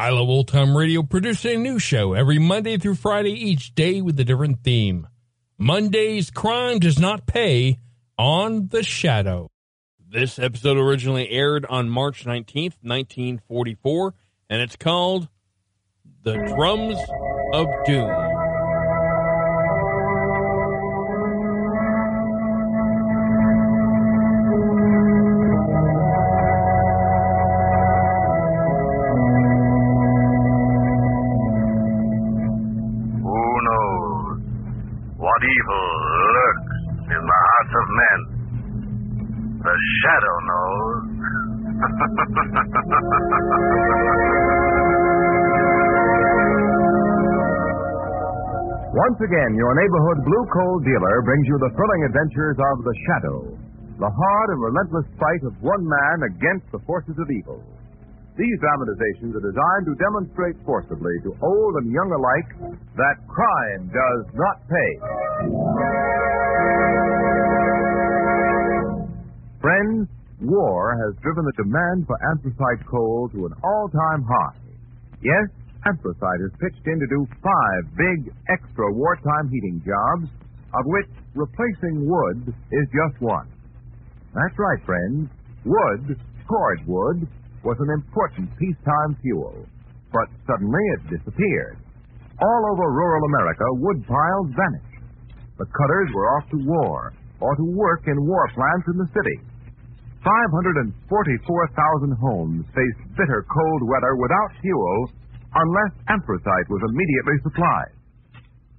I 0.00 0.10
Love 0.10 0.28
Old 0.28 0.46
Time 0.46 0.76
Radio 0.76 1.02
produces 1.02 1.44
a 1.46 1.56
new 1.56 1.80
show 1.80 2.12
every 2.12 2.38
Monday 2.38 2.78
through 2.78 2.94
Friday 2.94 3.32
each 3.32 3.74
day 3.74 4.00
with 4.00 4.20
a 4.20 4.24
different 4.24 4.62
theme. 4.62 5.08
Monday's 5.58 6.30
Crime 6.30 6.78
Does 6.78 7.00
Not 7.00 7.26
Pay 7.26 7.80
on 8.16 8.68
The 8.68 8.84
Shadow. 8.84 9.50
This 10.08 10.38
episode 10.38 10.76
originally 10.76 11.28
aired 11.28 11.66
on 11.68 11.90
March 11.90 12.24
19th, 12.24 12.76
1944, 12.80 14.14
and 14.48 14.62
it's 14.62 14.76
called 14.76 15.26
The 16.22 16.36
Drums 16.46 16.98
of 17.52 17.66
Doom. 17.84 18.27
Lurks 36.08 36.76
in 37.12 37.22
the 37.22 37.38
hearts 37.44 37.74
of 37.76 37.86
men? 37.88 38.20
The 39.58 39.76
shadow 40.02 40.36
knows. 40.48 41.18
Once 48.98 49.20
again, 49.22 49.52
your 49.54 49.74
neighborhood 49.78 50.18
blue 50.24 50.44
coal 50.50 50.80
dealer 50.80 51.22
brings 51.22 51.46
you 51.46 51.56
the 51.60 51.70
thrilling 51.76 52.02
adventures 52.08 52.58
of 52.58 52.82
The 52.82 52.94
Shadow, 53.06 53.38
the 54.00 54.10
hard 54.10 54.48
and 54.50 54.60
relentless 54.62 55.06
fight 55.20 55.42
of 55.46 55.54
one 55.62 55.84
man 55.86 56.22
against 56.34 56.66
the 56.72 56.82
forces 56.82 57.14
of 57.14 57.30
evil. 57.30 57.62
These 58.38 58.54
dramatizations 58.62 59.34
are 59.34 59.42
designed 59.42 59.84
to 59.90 59.98
demonstrate 59.98 60.54
forcibly 60.64 61.10
to 61.26 61.34
old 61.42 61.74
and 61.82 61.90
young 61.90 62.06
alike 62.14 62.78
that 62.94 63.16
crime 63.26 63.90
does 63.90 64.22
not 64.38 64.62
pay. 64.70 64.92
Friends, 69.60 70.06
war 70.40 70.94
has 71.02 71.18
driven 71.18 71.42
the 71.50 71.56
demand 71.58 72.06
for 72.06 72.14
anthracite 72.30 72.86
coal 72.86 73.28
to 73.34 73.46
an 73.46 73.54
all-time 73.64 74.22
high. 74.22 74.62
Yes, 75.18 75.50
anthracite 75.90 76.38
is 76.46 76.54
pitched 76.62 76.86
in 76.86 76.94
to 77.02 77.08
do 77.10 77.26
five 77.42 77.82
big 77.98 78.30
extra 78.54 78.86
wartime 78.94 79.50
heating 79.50 79.82
jobs, 79.82 80.30
of 80.78 80.86
which 80.86 81.10
replacing 81.34 82.06
wood 82.06 82.54
is 82.70 82.86
just 82.94 83.20
one. 83.20 83.50
That's 84.30 84.54
right, 84.58 84.78
friends. 84.86 85.28
Wood, 85.66 86.14
cordwood, 86.46 87.26
was 87.64 87.76
an 87.80 87.90
important 87.90 88.50
peacetime 88.58 89.16
fuel. 89.22 89.66
But 90.12 90.28
suddenly 90.46 90.84
it 90.96 91.18
disappeared. 91.18 91.78
All 92.38 92.62
over 92.72 92.92
rural 92.92 93.24
America, 93.34 93.64
wood 93.82 94.06
piles 94.06 94.48
vanished. 94.54 95.02
The 95.58 95.66
cutters 95.66 96.10
were 96.14 96.28
off 96.38 96.46
to 96.50 96.58
war 96.64 97.12
or 97.40 97.54
to 97.56 97.66
work 97.74 98.06
in 98.06 98.26
war 98.26 98.46
plants 98.54 98.86
in 98.94 98.98
the 98.98 99.10
city. 99.10 99.38
544,000 100.22 102.14
homes 102.18 102.66
faced 102.74 103.02
bitter 103.14 103.46
cold 103.46 103.82
weather 103.86 104.14
without 104.18 104.50
fuel 104.62 105.10
unless 105.54 105.92
anthracite 106.10 106.68
was 106.68 106.82
immediately 106.90 107.38
supplied. 107.42 107.94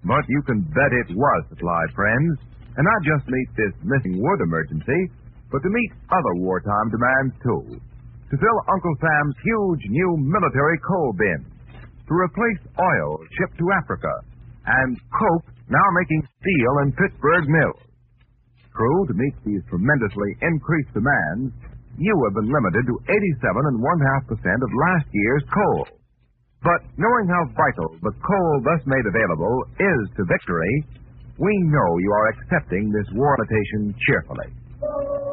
But 0.03 0.23
you 0.27 0.41
can 0.47 0.61
bet 0.71 0.91
it 0.95 1.15
was 1.15 1.41
supplied, 1.49 1.91
friends, 1.95 2.39
and 2.75 2.85
not 2.87 3.01
just 3.03 3.27
meet 3.27 3.49
this 3.55 3.75
missing 3.83 4.21
wood 4.21 4.39
emergency, 4.39 5.11
but 5.51 5.59
to 5.63 5.69
meet 5.69 5.91
other 6.11 6.35
wartime 6.39 6.87
demands 6.91 7.35
too. 7.43 7.81
To 8.29 8.37
fill 8.37 8.59
Uncle 8.69 8.95
Sam's 9.01 9.37
huge 9.41 9.83
new 9.89 10.11
military 10.21 10.77
coal 10.85 11.13
bin, 11.17 11.41
to 11.81 12.13
replace 12.13 12.61
oil 12.77 13.17
shipped 13.37 13.57
to 13.57 13.73
Africa, 13.73 14.13
and 14.65 14.97
Coke 15.09 15.49
now 15.65 15.87
making 15.97 16.21
steel 16.37 16.73
in 16.85 16.93
Pittsburgh 16.93 17.49
mills. 17.49 17.81
True, 18.77 19.01
to 19.09 19.13
meet 19.17 19.33
these 19.45 19.65
tremendously 19.69 20.37
increased 20.45 20.93
demands, 20.93 21.57
you 21.97 22.13
have 22.29 22.37
been 22.37 22.53
limited 22.53 22.85
to 22.85 22.95
87 23.09 23.65
and 23.65 23.81
one 23.81 23.99
half 24.13 24.23
percent 24.29 24.61
of 24.61 24.69
last 24.89 25.09
year's 25.09 25.45
coal. 25.49 25.87
But 26.61 26.85
knowing 27.01 27.27
how 27.27 27.49
vital 27.57 27.97
the 27.97 28.13
coal 28.13 28.53
thus 28.61 28.85
made 28.85 29.09
available 29.09 29.57
is 29.79 30.01
to 30.17 30.29
victory, 30.29 30.85
we 31.41 31.53
know 31.65 31.89
you 31.97 32.11
are 32.13 32.29
accepting 32.35 32.91
this 32.91 33.09
war 33.15 33.35
invitation 33.41 33.95
cheerfully. 34.05 35.28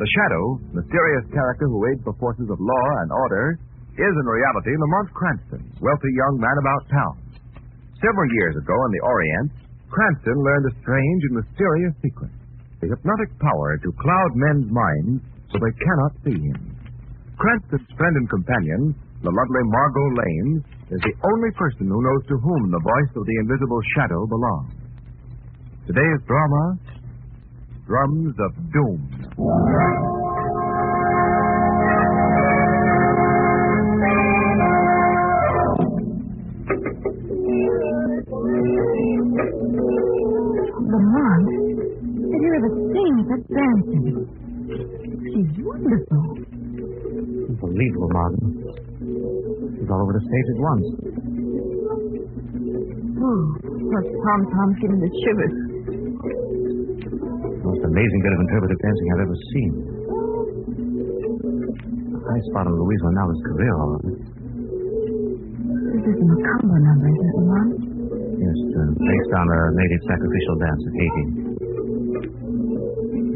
The 0.00 0.08
Shadow, 0.16 0.56
mysterious 0.72 1.28
character 1.28 1.68
who 1.68 1.84
aids 1.92 2.00
the 2.08 2.16
forces 2.16 2.48
of 2.48 2.56
law 2.56 2.86
and 3.04 3.12
order, 3.12 3.60
is 4.00 4.14
in 4.16 4.26
reality 4.32 4.72
Lamont 4.72 5.12
Cranston, 5.12 5.60
wealthy 5.76 6.12
young 6.16 6.40
man 6.40 6.56
about 6.56 6.88
town. 6.88 7.14
Several 8.00 8.28
years 8.32 8.56
ago 8.56 8.72
in 8.72 8.90
the 8.96 9.04
Orient, 9.04 9.52
Cranston 9.92 10.40
learned 10.40 10.72
a 10.72 10.74
strange 10.80 11.22
and 11.28 11.36
mysterious 11.44 11.92
secret 12.00 12.32
the 12.80 12.88
hypnotic 12.88 13.28
power 13.44 13.76
to 13.76 13.92
cloud 14.00 14.32
men's 14.40 14.72
minds 14.72 15.20
so 15.52 15.60
they 15.60 15.76
cannot 15.84 16.16
see 16.24 16.38
him. 16.48 16.72
Cranston's 17.36 17.92
friend 18.00 18.16
and 18.16 18.28
companion, 18.32 18.96
the 19.20 19.28
lovely 19.28 19.64
Margot 19.68 20.10
Lane, 20.16 20.64
is 20.88 21.00
the 21.04 21.16
only 21.28 21.52
person 21.60 21.92
who 21.92 22.00
knows 22.00 22.24
to 22.32 22.40
whom 22.40 22.72
the 22.72 22.80
voice 22.80 23.12
of 23.20 23.28
the 23.28 23.36
invisible 23.44 23.82
shadow 23.92 24.24
belongs. 24.24 24.72
Today's 25.84 26.24
drama 26.24 26.80
Drums 27.90 28.36
of 28.38 28.54
Doom. 28.70 29.02
Lamont, 40.86 41.46
did 42.30 42.40
you 42.40 42.54
ever 42.54 42.70
sing 42.94 43.14
such 43.26 43.44
dancing? 43.50 44.06
She's 45.26 45.50
wonderful. 45.66 46.22
Unbelievable, 47.50 48.10
Martin. 48.12 48.38
She's 49.80 49.90
all 49.90 50.02
over 50.02 50.12
the 50.14 50.22
stage 50.30 50.48
at 50.54 50.60
once. 50.62 50.86
Oh, 53.18 53.42
those 53.66 54.08
tom-toms 54.22 54.76
give 54.80 54.90
me 54.92 54.98
the 55.00 55.10
shivers. 55.26 55.69
Most 57.80 57.96
amazing 57.96 58.20
bit 58.20 58.32
of 58.36 58.40
interpretive 58.44 58.76
dancing 58.84 59.06
I've 59.08 59.24
ever 59.24 59.38
seen. 59.56 59.72
High 62.28 62.42
spot 62.52 62.68
Louise 62.68 63.00
Manala's 63.08 63.40
career, 63.40 63.72
all 63.72 63.96
right. 63.96 64.20
This 65.96 66.04
is 66.04 66.20
a 66.20 66.26
macabre 66.28 66.76
number, 66.76 67.08
isn't 67.08 67.24
it, 67.24 67.40
Lamont? 67.40 67.80
Yes, 68.36 68.58
uh, 68.76 68.84
based 69.00 69.32
on 69.32 69.46
a 69.48 69.60
native 69.80 70.02
sacrificial 70.12 70.56
dance 70.60 70.82
of 70.84 70.92
Haiti. 70.92 71.24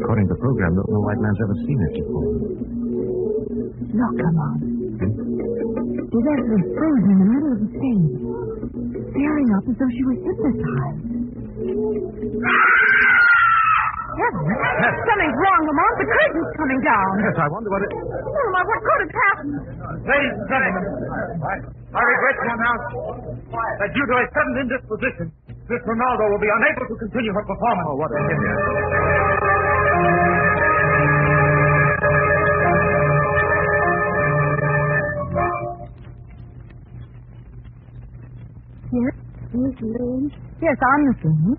According 0.05 0.29
to 0.29 0.37
the 0.37 0.41
program, 0.45 0.77
no, 0.77 0.85
no 0.93 0.99
white 1.01 1.17
man's 1.25 1.41
ever 1.41 1.57
seen 1.65 1.81
it 1.81 2.05
before. 2.05 2.29
Look, 3.97 4.13
Lamont. 4.13 4.61
She's 6.05 6.27
actually 6.37 6.69
frozen 6.69 7.09
in 7.09 7.17
the 7.17 7.29
middle 7.33 7.49
of 7.49 7.65
the 7.65 7.69
stage, 7.81 8.13
staring 9.09 9.49
up 9.57 9.65
as 9.65 9.73
though 9.73 9.89
she 9.89 10.05
was 10.05 10.21
hypnotized. 10.21 11.01
Heavens! 14.15 14.47
Something's 15.05 15.37
wrong, 15.39 15.61
Lamont. 15.67 15.93
The 15.99 16.07
curtain's 16.07 16.51
coming 16.55 16.81
down. 16.85 17.07
Yes, 17.19 17.35
I 17.39 17.47
wonder 17.51 17.69
what 17.69 17.81
it... 17.83 17.91
Oh, 17.91 18.43
Lamont, 18.47 18.65
what 18.67 18.79
could 18.85 18.99
have 19.03 19.13
happened? 19.27 19.53
Ladies 20.07 20.33
and 20.39 20.47
gentlemen, 20.47 20.83
I, 21.43 21.53
I 21.95 22.01
regret 22.01 22.35
to 22.39 22.45
announce 22.55 22.83
that 23.83 23.89
due 23.91 24.05
to 24.07 24.15
a 24.15 24.23
sudden 24.31 24.53
indisposition, 24.63 25.25
Miss 25.67 25.81
Ronaldo 25.83 26.23
will 26.31 26.43
be 26.43 26.51
unable 26.51 26.85
to 26.91 26.95
continue 27.01 27.33
her 27.35 27.43
performance. 27.43 27.87
Oh, 27.91 27.97
what 27.99 28.09
a 28.13 28.19
pity. 28.23 29.55
Yes, 38.91 39.13
Miss 39.53 39.75
Lane? 39.81 40.31
Yes, 40.61 40.77
I'm 40.81 41.01
Miss 41.09 41.19
Lane. 41.25 41.57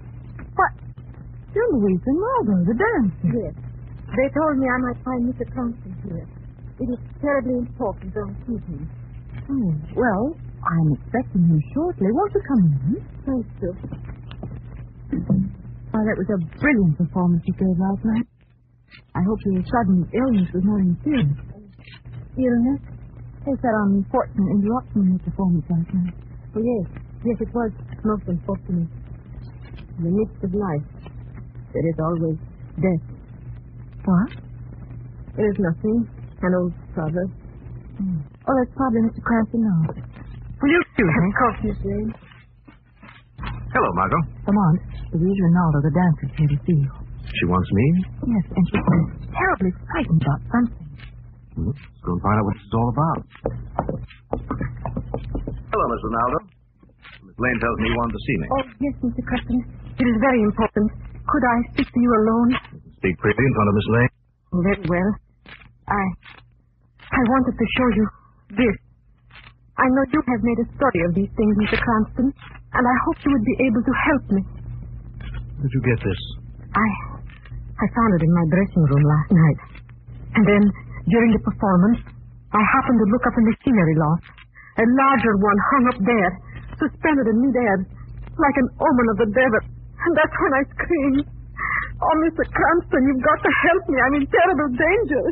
You're 1.57 1.73
Louise 1.73 2.05
the 2.05 2.77
dancer. 2.77 3.33
Yes. 3.33 3.57
They 4.13 4.29
told 4.37 4.61
me 4.61 4.69
I 4.69 4.77
might 4.77 5.01
find 5.01 5.25
Mr. 5.25 5.49
Cranston 5.49 5.97
here. 6.05 6.29
It 6.85 6.89
is 6.93 7.01
terribly 7.25 7.65
important, 7.65 8.13
don't 8.13 8.37
keep 8.45 8.61
him. 8.69 8.85
Oh, 9.49 9.73
well, 9.97 10.37
I'm 10.37 10.93
expecting 10.93 11.49
him 11.49 11.57
shortly. 11.73 12.13
Won't 12.13 12.33
you 12.37 12.43
come 12.45 12.61
in? 12.61 13.01
Thanks, 13.25 13.49
Sue. 13.57 13.73
Oh, 15.97 16.03
that 16.05 16.17
was 16.21 16.29
a 16.29 16.39
brilliant 16.61 16.99
performance 17.01 17.41
you 17.49 17.55
gave 17.57 17.81
last 17.81 18.05
night. 18.05 18.29
I 19.17 19.25
hope 19.25 19.41
your 19.49 19.65
sudden 19.65 20.05
illness 20.13 20.53
was 20.53 20.61
not 20.61 20.85
serious. 21.09 21.41
Illness? 22.37 22.83
Yes, 23.49 23.57
that 23.65 23.73
unfortunate 23.89 24.61
interruption 24.61 25.09
in 25.09 25.09
your 25.17 25.25
performance 25.25 25.65
last 25.73 25.89
night. 25.89 26.15
Oh, 26.53 26.61
yes. 26.61 26.85
Yes, 27.25 27.37
it 27.41 27.49
was 27.49 27.73
most 28.05 28.29
unfortunate. 28.29 28.93
In 29.97 30.05
the 30.05 30.13
midst 30.13 30.45
of 30.45 30.53
life, 30.53 30.85
there 31.77 31.87
is 31.93 31.99
always 32.01 32.39
death. 32.81 33.05
What? 34.09 34.33
There 35.37 35.49
is 35.53 35.59
nothing. 35.61 36.09
An 36.41 36.53
old 36.57 36.73
brother. 36.97 37.25
Oh, 38.01 38.55
that's 38.57 38.73
probably 38.77 39.05
Mr. 39.09 39.21
Cranston 39.21 39.61
now. 39.61 39.81
Will 39.93 40.73
you 40.73 40.81
excuse 40.81 41.13
me? 41.13 41.29
Of 41.29 41.37
course, 41.37 41.59
Miss 41.69 41.81
Lane. 41.85 42.11
Hello, 43.77 43.89
Margot. 43.93 44.23
Come 44.49 44.57
on. 44.57 44.73
Louise 45.13 45.37
Ronaldo, 45.53 45.79
the 45.85 45.93
dancer's 45.93 46.33
here 46.41 46.49
to 46.49 46.59
see 46.65 46.77
you. 46.81 46.91
She 47.37 47.45
wants 47.45 47.69
me? 47.73 47.87
Yes, 48.33 48.45
and 48.57 48.65
she 48.73 48.77
she's 48.81 49.29
terribly 49.37 49.73
frightened 49.93 50.23
about 50.25 50.41
something. 50.49 50.87
Hmm, 51.57 51.69
Let's 51.69 52.01
go 52.05 52.13
and 52.17 52.23
find 52.25 52.37
out 52.41 52.45
what 52.49 52.57
it's 52.57 52.73
all 52.73 52.89
about. 52.97 53.21
Hello, 55.73 55.85
Miss 55.93 56.03
Ronaldo. 56.09 56.39
Miss 57.27 57.37
Lane 57.37 57.59
tells 57.61 57.77
me 57.81 57.87
you 57.93 57.97
wanted 58.01 58.15
to 58.17 58.23
see 58.25 58.37
me. 58.41 58.47
Oh, 58.49 58.65
yes, 58.81 58.95
Mr. 59.05 59.21
Cranston. 59.29 59.61
It 60.01 60.07
is 60.09 60.17
very 60.21 60.41
important. 60.41 60.89
Could 61.27 61.45
I 61.45 61.57
speak 61.75 61.89
to 61.91 62.01
you 62.01 62.11
alone? 62.23 62.49
Speak 63.03 63.17
pretty 63.19 63.43
in 63.43 63.53
front 63.55 63.69
of 63.71 63.75
Miss 63.75 63.89
Lane. 63.91 64.13
Very 64.63 64.85
well. 64.87 65.11
I. 65.91 66.03
I 67.11 67.23
wanted 67.31 67.55
to 67.59 67.67
show 67.79 67.89
you 67.95 68.05
this. 68.63 68.77
I 69.77 69.87
know 69.93 70.05
you 70.09 70.21
have 70.23 70.43
made 70.43 70.59
a 70.63 70.69
study 70.79 71.01
of 71.05 71.13
these 71.15 71.33
things, 71.37 71.53
Mr. 71.61 71.77
Cranston, 71.77 72.33
and 72.73 72.85
I 72.87 72.97
hope 73.05 73.17
you 73.27 73.31
would 73.37 73.45
be 73.47 73.57
able 73.61 73.83
to 73.85 73.95
help 74.09 74.25
me. 74.33 74.43
Where'd 75.61 75.73
you 75.75 75.83
get 75.85 76.01
this? 76.01 76.21
I. 76.73 76.89
I 77.77 77.87
found 77.93 78.11
it 78.17 78.23
in 78.25 78.33
my 78.33 78.47
dressing 78.49 78.85
room 78.89 79.05
last 79.05 79.31
night. 79.37 79.61
And 80.41 80.45
then, 80.49 80.63
during 81.13 81.31
the 81.37 81.43
performance, 81.45 82.01
I 82.57 82.63
happened 82.65 82.99
to 83.05 83.09
look 83.13 83.25
up 83.29 83.37
in 83.37 83.45
the 83.45 83.57
scenery 83.61 83.97
loft. 84.01 84.25
A 84.81 84.85
larger 84.85 85.35
one 85.41 85.59
hung 85.73 85.85
up 85.93 86.01
there, 86.05 86.31
suspended 86.81 87.27
in 87.29 87.37
midair, 87.45 87.77
like 88.41 88.57
an 88.57 88.69
omen 88.81 89.07
of 89.13 89.17
the 89.25 89.31
devil. 89.33 89.61
And 90.07 90.13
that's 90.15 90.37
when 90.39 90.53
I 90.55 90.63
screamed. 90.71 91.27
Oh, 91.99 92.15
Mr. 92.23 92.45
Cranston, 92.47 93.03
you've 93.09 93.25
got 93.25 93.41
to 93.43 93.51
help 93.67 93.83
me. 93.91 93.97
I'm 93.99 94.15
in 94.21 94.25
terrible 94.29 94.71
danger. 94.77 95.23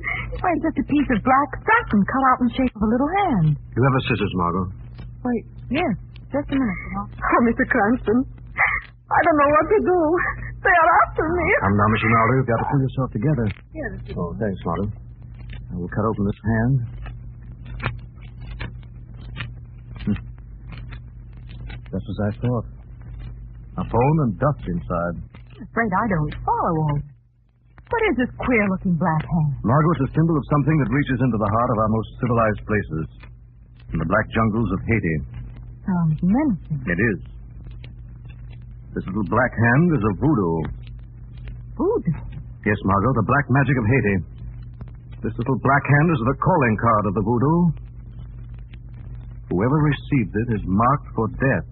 Why, 0.41 0.51
it's 0.57 0.65
just 0.67 0.81
a 0.83 0.87
piece 0.89 1.09
of 1.15 1.21
black 1.23 1.51
satin 1.63 2.01
cut 2.09 2.25
out 2.33 2.39
in 2.43 2.47
the 2.51 2.55
shape 2.59 2.75
of 2.75 2.83
a 2.83 2.91
little 2.91 3.11
hand. 3.23 3.49
You 3.55 3.81
have 3.85 3.95
a 3.95 4.03
scissors, 4.09 4.35
Margot. 4.35 4.67
Wait, 5.29 5.45
yes, 5.71 5.93
just 6.33 6.49
a 6.51 6.57
minute. 6.57 6.81
Oh, 7.05 7.41
Mr. 7.47 7.65
Cranston, 7.69 8.19
I 8.25 9.19
don't 9.29 9.39
know 9.39 9.51
what 9.53 9.67
to 9.69 9.79
do. 9.85 9.99
They 10.65 10.73
are 10.75 10.91
after 11.05 11.25
me. 11.29 11.47
Come 11.61 11.77
now, 11.77 11.89
Miss 11.93 12.01
Ronaldo. 12.03 12.33
You've 12.41 12.49
got 12.51 12.61
to 12.65 12.67
pull 12.73 12.81
yourself 12.81 13.09
together. 13.13 13.47
Yes. 13.77 13.93
Oh, 14.17 14.33
thanks, 14.41 14.61
Margot. 14.65 14.89
I 15.71 15.75
will 15.77 15.93
cut 15.93 16.05
open 16.09 16.25
this 16.25 16.41
hand. 16.49 16.75
Hmm. 20.09 20.19
Just 21.93 22.07
as 22.09 22.19
I 22.25 22.31
thought. 22.41 22.67
A 23.75 23.85
phone 23.91 24.17
and 24.23 24.39
dust 24.39 24.63
inside. 24.71 25.15
I'm 25.59 25.67
afraid 25.67 25.91
I 25.91 26.07
don't 26.07 26.35
follow 26.47 26.75
all. 26.87 26.99
What 27.91 28.03
is 28.11 28.15
this 28.17 28.33
queer-looking 28.39 28.97
black 28.97 29.23
hand? 29.23 29.55
Margot, 29.63 29.93
it's 29.99 30.11
a 30.11 30.13
symbol 30.15 30.35
of 30.35 30.45
something 30.51 30.77
that 30.83 30.91
reaches 30.91 31.19
into 31.21 31.39
the 31.39 31.51
heart 31.51 31.71
of 31.71 31.79
our 31.79 31.91
most 31.91 32.11
civilized 32.23 32.63
places. 32.67 33.07
In 33.93 33.99
the 34.03 34.09
black 34.09 34.27
jungles 34.35 34.71
of 34.73 34.81
Haiti. 34.89 35.17
Sounds 35.87 36.19
menacing. 36.23 36.81
It 36.91 36.99
is. 36.99 37.19
This 38.95 39.05
little 39.11 39.27
black 39.31 39.53
hand 39.53 39.87
is 39.95 40.03
a 40.03 40.13
voodoo. 40.23 40.59
Voodoo. 41.77 42.15
Yes, 42.65 42.79
Margot, 42.87 43.13
the 43.15 43.27
black 43.27 43.47
magic 43.51 43.77
of 43.79 43.87
Haiti. 43.91 44.17
This 45.23 45.35
little 45.39 45.59
black 45.63 45.85
hand 45.85 46.09
is 46.15 46.21
the 46.25 46.37
calling 46.41 46.77
card 46.79 47.05
of 47.11 47.15
the 47.15 47.25
voodoo. 47.27 47.59
Whoever 49.51 49.79
received 49.83 50.33
it 50.35 50.49
is 50.57 50.63
marked 50.65 51.09
for 51.15 51.27
death. 51.39 51.67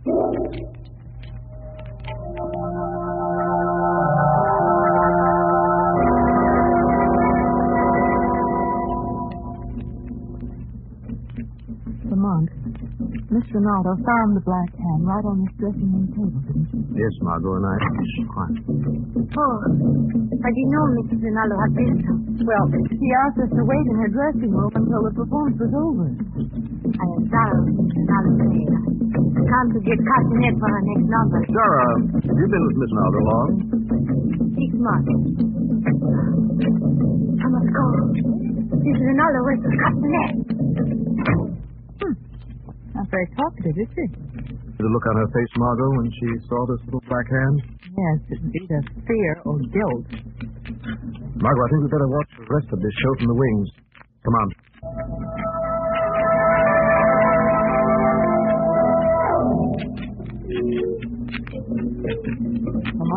Miss 13.32 13.48
Ronaldo 13.48 13.96
found 14.04 14.36
the 14.36 14.44
black 14.44 14.68
hand 14.76 15.08
right 15.08 15.24
on 15.24 15.40
this 15.40 15.56
dressing 15.56 15.88
room 15.88 16.04
table, 16.12 16.36
didn't 16.44 16.68
she? 16.68 16.76
Yes, 17.00 17.16
Margot, 17.24 17.56
and 17.56 17.64
I. 17.64 17.76
Quiet. 18.28 18.60
Oh, 19.40 19.56
I 20.36 20.48
didn't 20.52 20.72
know 20.76 20.84
Mrs. 21.00 21.16
Rinaldo 21.24 21.56
had 21.56 21.72
been 21.72 21.96
so. 22.04 22.12
Well, 22.44 22.66
she 22.92 23.08
asked 23.24 23.40
us 23.40 23.48
to 23.56 23.62
wait 23.64 23.84
in 23.88 23.96
her 24.04 24.10
dressing 24.12 24.52
room 24.52 24.68
until 24.76 25.00
the 25.08 25.16
performance 25.16 25.56
was 25.56 25.72
over. 25.72 26.12
I 26.12 27.04
am 27.08 27.24
sorry, 27.32 27.72
Mrs. 27.72 28.04
Rinaldo 28.04 28.92
come 29.48 29.68
to 29.72 29.80
get 29.80 29.96
castanet 29.96 30.54
for 30.60 30.68
her 30.68 30.82
next 30.92 31.08
number. 31.08 31.40
Zara, 31.56 31.88
have 32.12 32.36
you 32.36 32.48
been 32.52 32.64
with 32.68 32.76
Miss 32.84 32.92
Ronaldo 32.92 33.20
long? 33.32 33.48
Six 34.60 34.70
months. 34.76 35.08
I 37.40 37.46
must 37.48 37.70
go. 37.72 37.84
Mrs. 38.76 39.04
Rinaldo 39.08 39.40
wants 39.40 39.64
the 39.64 39.72
castanet. 39.72 40.61
Very 43.12 43.28
talkative, 43.36 43.76
is 43.76 43.88
she? 43.92 44.04
The 44.80 44.88
look 44.88 45.04
on 45.04 45.16
her 45.20 45.28
face, 45.36 45.52
Margot, 45.60 45.90
when 46.00 46.08
she 46.16 46.28
saw 46.48 46.64
this 46.64 46.80
little 46.88 47.04
black 47.06 47.28
hand? 47.28 47.56
Yes, 47.92 48.18
it's 48.32 48.40
either 48.56 48.80
fear 49.04 49.32
or 49.44 49.60
guilt. 49.68 50.08
Margot, 51.36 51.62
I 51.62 51.68
think 51.68 51.80
we'd 51.84 51.92
better 51.92 52.08
watch 52.08 52.30
the 52.40 52.48
rest 52.48 52.72
of 52.72 52.80
this 52.80 52.94
show 53.04 53.12
from 53.20 53.28
the 53.28 53.36
wings. 53.36 53.68
Come 54.24 54.34
on. 54.40 54.48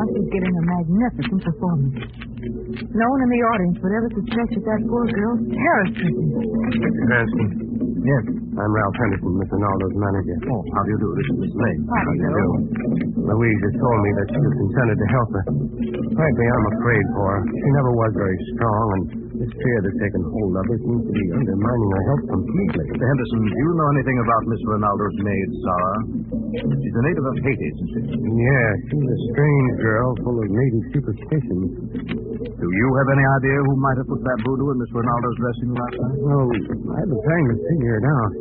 Is 0.05 0.29
giving 0.31 0.53
a 0.55 0.63
magnificent 0.69 1.41
performance. 1.43 1.97
No 2.93 3.05
one 3.09 3.21
in 3.25 3.29
the 3.31 3.41
audience 3.51 3.77
would 3.81 3.95
ever 3.95 4.09
suspect 4.15 4.49
that 4.53 4.63
that 4.63 4.81
poor 4.87 5.03
girl's 5.09 5.41
terror-stricken. 5.49 6.27
Cranston. 7.09 7.64
Yes. 8.05 8.21
I'm 8.61 8.69
Ralph 8.69 8.93
Henderson, 9.01 9.33
Miss 9.33 9.49
Ronaldo's 9.49 9.97
manager. 9.97 10.37
Oh, 10.53 10.61
how 10.77 10.81
do 10.85 10.89
you 10.93 10.99
do? 11.01 11.09
This 11.17 11.25
is 11.25 11.37
Miss 11.41 11.53
Lane. 11.57 11.81
How 11.89 12.05
do 12.05 12.13
you 12.13 12.29
do? 12.29 12.47
Louise 13.25 13.61
has 13.65 13.75
told 13.81 13.99
me 14.05 14.09
that 14.21 14.27
she 14.29 14.39
was 14.45 14.53
consented 14.61 14.97
to 15.01 15.07
help 15.09 15.29
her. 15.33 15.43
Frankly, 16.13 16.45
I'm 16.45 16.65
afraid 16.77 17.05
for 17.17 17.25
her. 17.33 17.41
She 17.49 17.69
never 17.73 17.91
was 17.97 18.11
very 18.13 18.37
strong, 18.53 18.85
and 18.93 19.03
this 19.41 19.49
fear 19.57 19.77
that's 19.89 19.97
taken 19.97 20.21
hold 20.21 20.53
of 20.53 20.65
her 20.69 20.77
seems 20.85 21.03
to 21.09 21.13
be 21.17 21.25
undermining 21.33 21.89
her 21.97 22.03
health 22.13 22.25
completely. 22.29 22.85
Mr. 22.93 23.05
Henderson, 23.09 23.39
do 23.41 23.51
you 23.57 23.69
know 23.73 23.89
anything 23.97 24.17
about 24.21 24.41
Miss 24.53 24.61
Ronaldo's 24.69 25.17
maid, 25.25 25.47
Sarah? 25.65 25.97
She's 26.61 26.95
a 26.95 27.03
native 27.09 27.25
of 27.25 27.35
Haiti, 27.41 27.67
isn't 27.73 27.89
she? 27.89 27.99
Yeah, 28.21 28.69
she's 28.85 29.07
a 29.09 29.19
strange 29.33 29.71
girl 29.81 30.07
full 30.21 30.37
of 30.37 30.47
native 30.53 30.83
superstitions. 30.93 31.69
Do 32.55 32.67
you 32.71 32.87
have 32.95 33.09
any 33.11 33.25
idea 33.35 33.57
who 33.67 33.73
might 33.83 33.97
have 33.99 34.07
put 34.07 34.21
that 34.23 34.39
voodoo 34.47 34.71
in 34.71 34.77
Miss 34.79 34.91
Ronaldo's 34.95 35.37
dressing 35.43 35.67
room 35.75 35.79
last 35.83 35.97
night? 35.99 36.17
Well, 36.23 36.47
I've 36.95 37.09
been 37.11 37.23
trying 37.27 37.47
to 37.51 37.57
figure 37.67 37.95
it 37.99 38.05
out. 38.07 38.31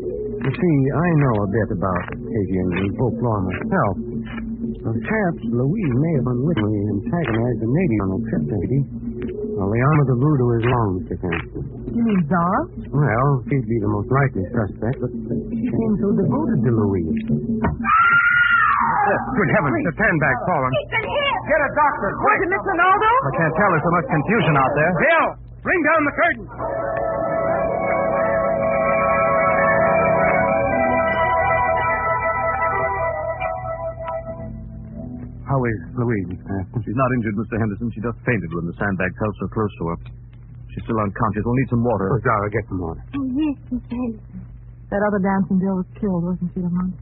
You 0.44 0.52
see, 0.54 0.76
I 0.94 1.08
know 1.18 1.34
a 1.42 1.48
bit 1.50 1.68
about 1.74 2.04
Asian 2.14 2.66
and 2.78 2.90
folklore 2.94 3.42
myself. 3.42 3.94
Perhaps 4.84 5.40
Louise 5.50 5.94
may 5.98 6.12
have 6.20 6.28
unwittingly 6.30 6.80
antagonized 6.94 7.58
the 7.64 7.70
native 7.72 8.00
on 8.04 8.08
the 8.14 8.20
trip, 8.28 8.44
maybe. 8.54 8.78
Well, 9.56 9.70
the 9.70 9.80
arm 9.82 9.98
of 10.02 10.06
the 10.12 10.18
voodoo 10.18 10.48
is 10.58 10.64
long, 10.68 10.88
Mr. 11.00 11.14
Cranston. 11.18 11.64
You 11.94 12.02
mean 12.04 12.20
Zara? 12.28 12.60
Well, 12.94 13.28
she'd 13.50 13.66
be 13.66 13.78
the 13.82 13.90
most 13.90 14.10
likely 14.14 14.44
suspect, 14.50 14.98
but 15.00 15.10
she 15.50 15.62
seems 15.74 15.96
so 16.02 16.10
devoted 16.14 16.58
to 16.62 16.70
Louise. 16.70 17.18
Good 19.34 19.50
heavens, 19.58 19.78
the 19.90 19.94
sandbag's 19.96 20.42
fallen. 20.46 20.72
Get 21.44 21.60
a 21.60 21.70
doctor, 21.76 22.08
Was 22.08 22.20
quick. 22.24 22.38
it 22.44 22.50
Miss 22.56 22.64
Ronaldo? 22.64 23.10
I 23.28 23.32
can't 23.36 23.54
tell. 23.60 23.68
There's 23.72 23.84
so 23.84 23.92
much 23.92 24.06
confusion 24.08 24.54
out 24.56 24.72
there. 24.74 24.92
Bill, 24.96 25.26
bring 25.60 25.80
down 25.84 26.00
the 26.08 26.14
curtain. 26.16 26.46
How 35.44 35.60
is 35.60 35.78
Louise, 36.00 36.24
Mr. 36.32 36.56
She's 36.80 36.96
not 36.96 37.10
injured, 37.20 37.36
Mr. 37.36 37.60
Henderson. 37.60 37.92
She 37.92 38.00
just 38.00 38.16
fainted 38.24 38.48
when 38.56 38.64
the 38.64 38.72
sandbag 38.80 39.12
fell 39.20 39.32
so 39.44 39.46
close 39.52 39.68
to 39.80 39.84
her. 39.92 39.96
She's 40.72 40.82
still 40.88 40.96
unconscious. 40.98 41.44
We'll 41.44 41.54
need 41.60 41.68
some 41.70 41.84
water. 41.84 42.08
Oh, 42.16 42.20
Zara, 42.24 42.48
get 42.48 42.64
some 42.72 42.80
water. 42.80 43.02
Oh, 43.12 43.28
yes, 43.28 43.56
Miss 43.68 43.84
Henderson. 43.92 44.40
That 44.88 45.02
other 45.04 45.20
dancing 45.20 45.60
girl 45.60 45.84
was 45.84 45.90
killed, 46.00 46.24
wasn't 46.24 46.48
she, 46.56 46.60
Lamont? 46.64 46.96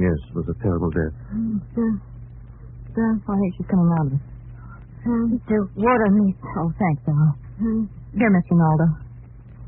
Yes, 0.00 0.16
it 0.32 0.34
was 0.40 0.48
a 0.48 0.56
terrible 0.64 0.88
death. 0.88 1.12
Oh, 1.12 1.60
still, 1.76 1.92
still, 2.00 2.09
I 2.96 3.34
think 3.38 3.54
she's 3.56 3.66
coming 3.70 3.90
out 3.98 4.06
of 4.06 4.12
it. 4.14 4.20
Mr. 5.06 5.56
Water, 5.76 6.08
miss. 6.12 6.36
Oh, 6.58 6.72
thanks, 6.78 7.02
Zara. 7.06 7.32
Here, 8.12 8.30
Mr. 8.30 8.52
Naldo. 8.52 8.86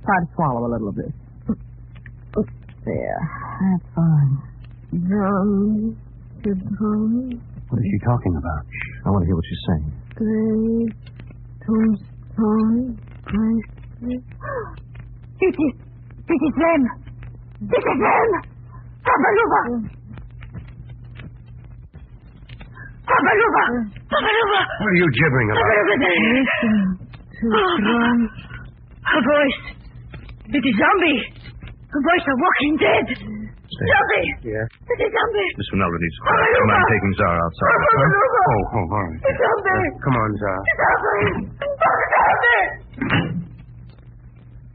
Try 0.05 0.17
to 0.21 0.29
swallow 0.35 0.67
a 0.67 0.71
little 0.73 0.89
of 0.89 0.97
this. 0.97 1.13
There. 2.85 3.23
That's 3.63 3.87
fine. 3.95 4.35
Drum, 5.07 5.97
the 6.43 6.51
drum, 6.51 7.41
What 7.71 7.79
is 7.79 7.87
she 7.87 7.99
talking 8.05 8.35
about? 8.37 8.67
I 9.07 9.11
want 9.11 9.23
to 9.23 9.27
hear 9.31 9.37
what 9.39 9.45
she's 9.47 9.65
saying. 9.71 9.87
grave, 10.19 10.91
tombstone, 11.63 12.99
bracelet. 13.23 14.25
It 15.41 15.55
is, 15.55 15.75
it 16.27 16.41
is 16.43 16.55
them. 16.59 16.83
It 17.71 17.85
is 17.87 17.99
them. 18.03 18.31
Tabaluba. 19.07 19.63
Tabaluba. 23.33 23.65
Tabaluba. 24.13 24.61
What 24.61 24.89
are 24.93 24.99
you 25.01 25.09
gibbering 25.17 25.49
about? 25.49 25.65
Tabaluba 25.65 25.95
there. 26.05 26.21
Listen 26.37 26.77
to 27.33 27.45
oh, 27.49 27.75
drum. 27.81 28.19
A 28.29 29.19
voice. 29.25 29.63
It 30.53 30.61
is 30.61 30.75
zombie. 30.77 31.21
A 31.65 32.01
voice 32.13 32.27
of 32.29 32.37
walking 32.37 32.75
dead. 32.77 33.07
Zombie. 33.73 34.53
Yes. 34.53 34.69
It 34.69 34.99
is 35.01 35.11
zombie. 35.17 35.49
Miss 35.57 35.69
Ronaldo 35.73 35.97
needs 35.97 36.19
quiet. 36.21 36.45
Do 36.45 36.61
you 36.61 36.69
mind 36.69 36.85
taking 36.93 37.13
Zara 37.17 37.41
outside? 37.41 37.73
Tabaluba. 37.73 38.41
Oh, 38.53 38.53
oh, 38.53 38.85
all 38.85 39.01
right. 39.01 39.17
It's 39.25 39.41
zombie. 39.41 39.89
Come 40.05 40.17
on, 40.21 40.31
Zara. 40.37 40.61
Zombie. 40.61 41.57
Zombie. 42.13 42.69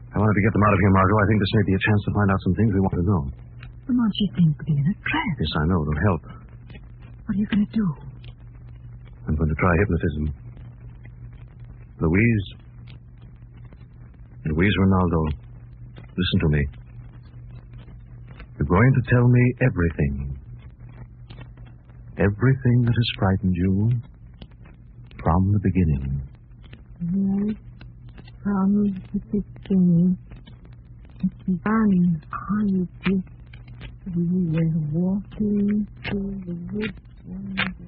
I 0.08 0.16
wanted 0.18 0.34
to 0.34 0.42
get 0.42 0.50
them 0.50 0.64
out 0.66 0.74
of 0.74 0.80
here, 0.82 0.92
Margot. 0.98 1.14
I 1.14 1.26
think 1.30 1.38
this 1.38 1.52
may 1.54 1.62
be 1.62 1.74
a 1.78 1.82
chance 1.86 2.00
to 2.02 2.10
find 2.10 2.26
out 2.26 2.40
some 2.42 2.54
things 2.58 2.70
we 2.74 2.82
want 2.82 2.96
to 2.98 3.06
know. 3.06 3.22
Lamont, 3.86 4.10
she 4.18 4.26
seems 4.34 4.50
to 4.58 4.64
be 4.66 4.74
in 4.74 4.82
a 4.82 4.94
trance. 5.06 5.36
Yes, 5.38 5.52
I 5.62 5.64
know. 5.70 5.78
It'll 5.86 6.02
help. 6.10 6.22
What 7.22 7.38
are 7.38 7.38
you 7.38 7.46
going 7.46 7.62
to 7.62 7.70
do? 7.70 7.86
I'm 9.28 9.36
going 9.36 9.48
to 9.50 9.54
try 9.56 9.76
hypnotism. 9.78 10.34
Louise. 12.00 12.46
Louise 14.46 14.72
Ronaldo, 14.80 15.32
listen 16.16 16.40
to 16.40 16.48
me. 16.48 16.64
You're 18.58 18.66
going 18.66 18.92
to 18.94 19.10
tell 19.10 19.28
me 19.28 19.52
everything. 19.60 20.38
Everything 22.16 22.82
that 22.84 22.94
has 22.96 23.08
frightened 23.18 23.54
you 23.54 23.90
from 25.22 25.52
the 25.52 25.60
beginning. 25.62 26.22
Yes, 27.00 27.56
from 28.42 28.84
the 29.12 29.20
beginning. 29.30 30.16
Fine 31.62 32.22
how 32.30 32.64
you 32.64 32.88
did. 33.04 33.22
We 34.16 34.22
were 34.24 34.72
walking 34.90 35.86
through 36.08 36.40
the 36.46 36.54
woods 36.72 37.08
day. 37.28 37.78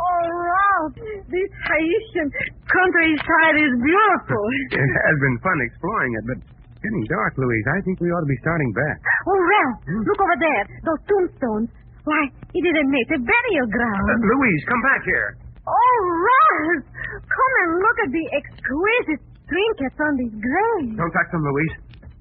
Oh, 0.00 0.22
Ralph, 0.30 0.77
this 0.94 1.50
Haitian 1.68 2.28
countryside 2.68 3.56
is 3.60 3.72
beautiful. 3.80 4.44
It 4.78 4.90
has 5.08 5.16
been 5.20 5.36
fun 5.44 5.58
exploring 5.64 6.10
it, 6.16 6.24
but 6.28 6.36
it's 6.40 6.80
getting 6.84 7.04
dark, 7.10 7.32
Louise. 7.36 7.66
I 7.74 7.80
think 7.84 7.98
we 8.00 8.08
ought 8.14 8.24
to 8.24 8.30
be 8.30 8.38
starting 8.40 8.70
back. 8.72 8.96
Oh, 9.26 9.36
Ralph, 9.38 9.78
look 10.06 10.20
over 10.20 10.38
there. 10.40 10.62
Those 10.86 11.02
tombstones. 11.10 11.68
Why, 12.08 12.22
it 12.56 12.62
is 12.64 12.74
a 12.78 12.86
native 12.88 13.20
burial 13.26 13.66
Uh, 13.68 13.74
ground. 13.76 14.04
Louise, 14.24 14.62
come 14.70 14.82
back 14.86 15.02
here. 15.04 15.28
Oh, 15.68 15.98
Ralph, 16.24 16.84
come 17.28 17.52
and 17.64 17.70
look 17.84 17.98
at 18.08 18.10
the 18.16 18.24
exquisite 18.32 19.22
trinkets 19.44 19.98
on 20.00 20.12
these 20.16 20.36
graves. 20.40 20.96
Don't 20.96 21.12
touch 21.12 21.28
them, 21.32 21.44
Louise. 21.44 21.74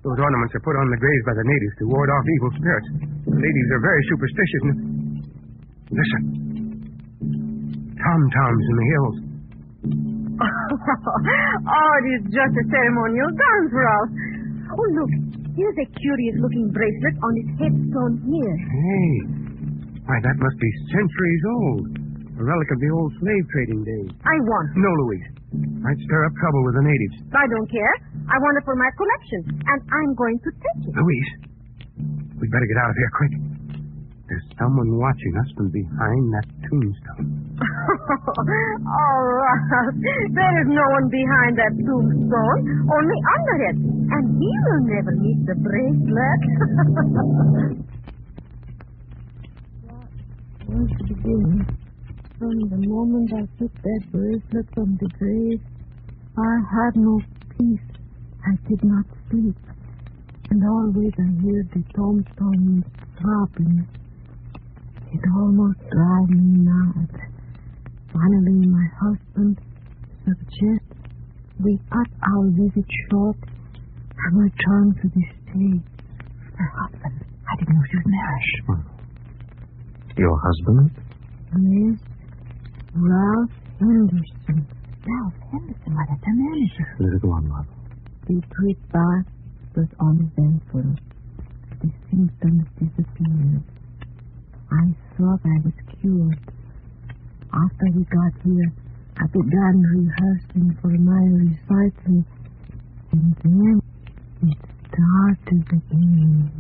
Those 0.03 0.19
ornaments 0.19 0.55
are 0.55 0.63
put 0.63 0.75
on 0.75 0.87
the 0.91 0.99
graves 0.99 1.23
by 1.27 1.35
the 1.35 1.43
natives 1.47 1.73
to 1.79 1.83
ward 1.87 2.09
off 2.11 2.25
evil 2.35 2.51
spirits. 2.59 2.87
The 3.31 3.39
natives 3.39 3.69
are 3.75 3.83
very 3.83 4.03
superstitious. 4.11 4.61
And... 4.67 4.77
Listen. 5.91 6.46
Tom-toms 8.07 8.63
in 8.71 8.75
the 8.79 8.87
hills. 8.87 9.17
oh, 10.39 11.91
it 11.99 12.05
is 12.15 12.23
just 12.31 12.53
a 12.55 12.65
ceremonial 12.71 13.29
dance, 13.35 13.71
Ralph. 13.75 14.11
Oh, 14.79 14.87
look, 14.95 15.11
here's 15.59 15.75
a 15.75 15.87
curious-looking 15.91 16.71
bracelet 16.71 17.15
on 17.19 17.31
his 17.35 17.49
headstone 17.59 18.15
here. 18.23 18.55
Hey. 18.63 19.11
Why, 20.07 20.23
that 20.23 20.37
must 20.39 20.55
be 20.55 20.71
centuries 20.87 21.43
old. 21.51 21.83
A 22.39 22.43
relic 22.47 22.69
of 22.71 22.79
the 22.79 22.91
old 22.95 23.11
slave 23.19 23.43
trading 23.51 23.83
days. 23.83 24.09
I 24.23 24.39
want 24.45 24.71
it. 24.71 24.79
No, 24.79 24.91
Louise. 25.03 25.27
Might 25.83 25.99
stir 26.07 26.21
up 26.31 26.35
trouble 26.39 26.63
with 26.63 26.75
the 26.79 26.85
natives. 26.87 27.15
I 27.35 27.43
don't 27.49 27.67
care. 27.67 27.95
I 28.31 28.37
want 28.39 28.55
it 28.55 28.63
for 28.63 28.77
my 28.79 28.87
collection, 28.95 29.41
and 29.67 29.79
I'm 29.83 30.11
going 30.15 30.37
to 30.47 30.49
take 30.53 30.79
it. 30.85 30.95
Louise, 30.95 31.31
we'd 32.39 32.51
better 32.55 32.69
get 32.71 32.79
out 32.79 32.91
of 32.93 32.95
here 32.95 33.11
quick. 33.19 33.33
There's 34.31 34.47
someone 34.59 34.95
watching 34.95 35.33
us 35.43 35.49
from 35.59 35.71
behind 35.75 36.23
that 36.35 36.47
tombstone. 36.71 37.46
oh, 38.87 39.17
Ralph, 39.23 39.95
there 40.35 40.55
is 40.61 40.67
no 40.67 40.85
one 40.91 41.07
behind 41.07 41.57
that 41.57 41.73
tombstone, 41.79 42.59
only 42.87 43.19
under 43.35 43.57
it, 43.71 43.77
and 43.79 44.23
he 44.35 44.51
will 44.67 44.83
never 44.91 45.13
need 45.15 45.45
the 45.47 45.55
bracelet. 45.55 46.41
was 50.67 50.89
the 50.99 51.15
beginning. 51.15 51.65
From 52.37 52.59
the 52.69 52.87
moment 52.87 53.31
I 53.33 53.47
took 53.57 53.71
that 53.71 54.01
bracelet 54.11 54.67
from 54.73 54.97
the 54.99 55.09
grave, 55.17 55.61
I 56.37 56.53
had 56.69 56.95
no 56.95 57.21
peace. 57.57 57.87
I 58.45 58.53
did 58.67 58.83
not 58.83 59.05
sleep. 59.29 59.55
And 60.51 60.63
always 60.63 61.13
I 61.17 61.29
hear 61.41 61.63
the 61.73 61.83
tombstones 61.95 62.85
throbbing. 63.19 63.87
It 65.13 65.23
almost 65.35 65.79
drives 65.89 66.29
me 66.29 66.67
mad. 66.67 67.26
Finally, 68.13 68.67
my 68.67 68.87
husband 68.99 69.59
suggests 70.25 70.95
we 71.59 71.79
cut 71.91 72.09
our 72.23 72.45
visit 72.51 72.85
short 73.09 73.37
and 73.37 74.33
return 74.39 74.93
to 75.01 75.07
the 75.09 75.23
States. 75.43 75.87
Her 76.57 76.71
husband. 76.73 77.25
I 77.49 77.55
didn't 77.57 77.75
know 77.75 77.83
she 77.89 77.97
was 77.97 78.07
married. 78.07 78.59
Hmm. 78.67 78.97
Your 80.17 80.37
husband? 80.41 80.91
Yes, 81.57 81.99
Ralph 82.95 83.51
Henderson. 83.79 84.67
Ralph 85.05 85.33
Henderson, 85.51 85.93
why, 85.93 86.03
that's 86.09 86.25
her 86.25 86.33
manager. 86.33 86.87
Let 86.99 87.13
it 87.13 87.21
go 87.21 87.31
on, 87.31 87.47
Margot. 87.47 87.71
The 88.27 88.41
trip 88.41 88.79
back 88.91 89.25
was 89.75 89.87
uneventful. 90.01 90.97
The 91.81 91.89
symptoms 92.09 92.65
disappeared. 92.81 93.63
I 94.71 94.85
thought 95.15 95.39
I 95.45 95.57
was 95.63 95.77
cured. 96.01 96.39
After 97.57 97.89
we 97.95 98.03
got 98.05 98.33
here, 98.45 98.69
I 99.17 99.25
began 99.33 99.81
rehearsing 99.81 100.77
for 100.77 100.93
my 100.93 101.23
recital. 101.41 102.21
And 103.11 103.33
then 103.41 103.81
it 104.45 104.57
started 104.93 105.65
again. 105.73 106.51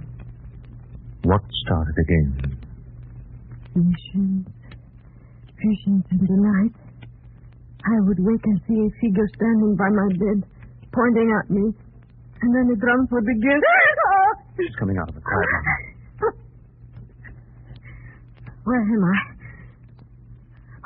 What 1.21 1.41
started 1.65 1.97
again? 2.01 2.57
Visions. 3.75 4.47
Visions 5.61 6.05
in 6.09 6.17
the 6.17 6.39
night. 6.41 6.73
I 7.85 8.01
would 8.01 8.17
wake 8.17 8.45
and 8.45 8.59
see 8.67 8.81
a 8.81 8.89
figure 8.99 9.27
standing 9.35 9.75
by 9.77 9.89
my 9.93 10.09
bed, 10.17 10.49
pointing 10.91 11.29
at 11.29 11.49
me. 11.51 11.77
And 12.41 12.55
then 12.55 12.73
the 12.73 12.77
drums 12.81 13.07
would 13.11 13.25
begin. 13.25 13.61
She's 14.57 14.75
coming 14.79 14.97
out 14.97 15.09
of 15.09 15.15
the 15.15 15.21
room. 15.21 16.33
Where 18.63 18.81
am 18.81 19.03
I? 19.05 19.36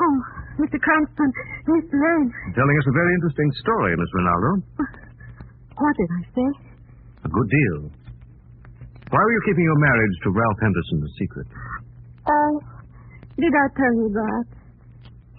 Oh, 0.02 0.18
Mr. 0.58 0.82
Cranston, 0.82 1.30
Miss 1.70 1.86
Lane. 1.94 2.30
Telling 2.58 2.76
us 2.82 2.88
a 2.90 2.96
very 2.98 3.12
interesting 3.22 3.50
story, 3.62 3.92
Miss 3.98 4.12
Ronaldo. 4.18 4.50
What 5.78 5.94
did 5.98 6.10
I 6.10 6.22
say? 6.34 6.48
A 7.26 7.30
good 7.30 7.50
deal. 7.50 7.80
Why 9.14 9.20
were 9.22 9.34
you 9.34 9.44
keeping 9.46 9.66
your 9.66 9.80
marriage 9.80 10.16
to 10.24 10.30
Ralph 10.32 10.60
Henderson 10.62 10.98
a 11.06 11.12
secret? 11.20 11.48
Oh, 12.26 12.54
did 13.38 13.54
I 13.54 13.66
tell 13.78 13.94
you 13.94 14.10
that? 14.10 14.46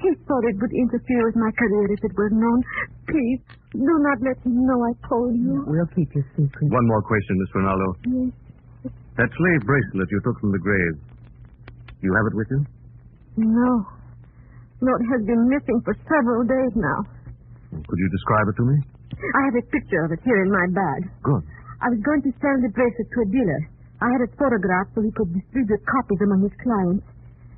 He 0.02 0.11
thought 0.26 0.42
it 0.47 0.59
would 0.59 0.75
interfere 0.75 1.23
with 1.26 1.37
my 1.38 1.50
career 1.54 1.87
if 1.95 2.02
it 2.02 2.12
were 2.19 2.31
known. 2.31 2.59
Please, 3.07 3.40
do 3.73 3.95
not 4.02 4.19
let 4.21 4.37
him 4.45 4.66
know 4.66 4.78
I 4.83 4.92
told 5.09 5.35
you. 5.35 5.62
We'll 5.66 5.87
keep 5.95 6.11
your 6.14 6.26
secret. 6.37 6.71
One 6.71 6.87
more 6.87 7.02
question, 7.02 7.38
Miss 7.38 7.50
Ronaldo. 7.54 7.87
Yes. 8.07 8.92
That 9.16 9.31
slave 9.31 9.62
bracelet 9.66 10.09
you 10.11 10.21
took 10.25 10.38
from 10.40 10.52
the 10.52 10.59
grave, 10.59 10.95
you 12.02 12.11
have 12.14 12.26
it 12.26 12.35
with 12.35 12.49
you? 12.50 12.61
No. 13.37 13.87
No, 14.83 14.91
it 14.99 15.07
has 15.15 15.23
been 15.23 15.47
missing 15.47 15.79
for 15.87 15.95
several 16.11 16.43
days 16.43 16.75
now. 16.75 16.99
Could 17.71 18.01
you 18.03 18.11
describe 18.11 18.51
it 18.51 18.57
to 18.59 18.65
me? 18.67 18.77
I 19.15 19.41
have 19.47 19.57
a 19.57 19.65
picture 19.71 20.03
of 20.05 20.11
it 20.11 20.19
here 20.27 20.43
in 20.43 20.51
my 20.51 20.67
bag. 20.75 21.01
Good. 21.23 21.43
I 21.81 21.87
was 21.95 22.03
going 22.03 22.23
to 22.27 22.31
sell 22.43 22.57
the 22.59 22.71
bracelet 22.75 23.09
to 23.15 23.19
a 23.23 23.29
dealer. 23.31 23.62
I 24.03 24.11
had 24.11 24.21
it 24.27 24.35
photographed 24.35 24.99
so 24.99 25.03
he 25.07 25.15
could 25.15 25.31
distribute 25.31 25.79
copies 25.87 26.19
among 26.27 26.43
his 26.43 26.55
clients. 26.59 27.07